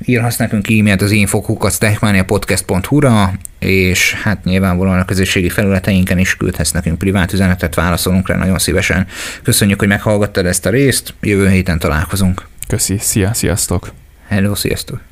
Írhatsz 0.05 0.37
nekünk 0.37 0.69
e-mailt 0.69 1.01
az 1.01 1.11
infokukat 1.11 1.79
techmaniapodcast.hu-ra, 1.79 3.33
és 3.59 4.13
hát 4.13 4.43
nyilvánvalóan 4.43 4.99
a 4.99 5.05
közösségi 5.05 5.49
felületeinken 5.49 6.17
is 6.17 6.37
küldhetsz 6.37 6.71
nekünk 6.71 6.97
privát 6.97 7.33
üzenetet, 7.33 7.75
válaszolunk 7.75 8.27
rá 8.27 8.35
nagyon 8.35 8.59
szívesen. 8.59 9.07
Köszönjük, 9.43 9.79
hogy 9.79 9.87
meghallgattad 9.87 10.45
ezt 10.45 10.65
a 10.65 10.69
részt, 10.69 11.13
jövő 11.21 11.49
héten 11.49 11.79
találkozunk. 11.79 12.47
Köszi, 12.67 12.97
szia, 12.99 13.33
sziasztok! 13.33 13.91
Hello, 14.27 14.55
sziasztok! 14.55 15.10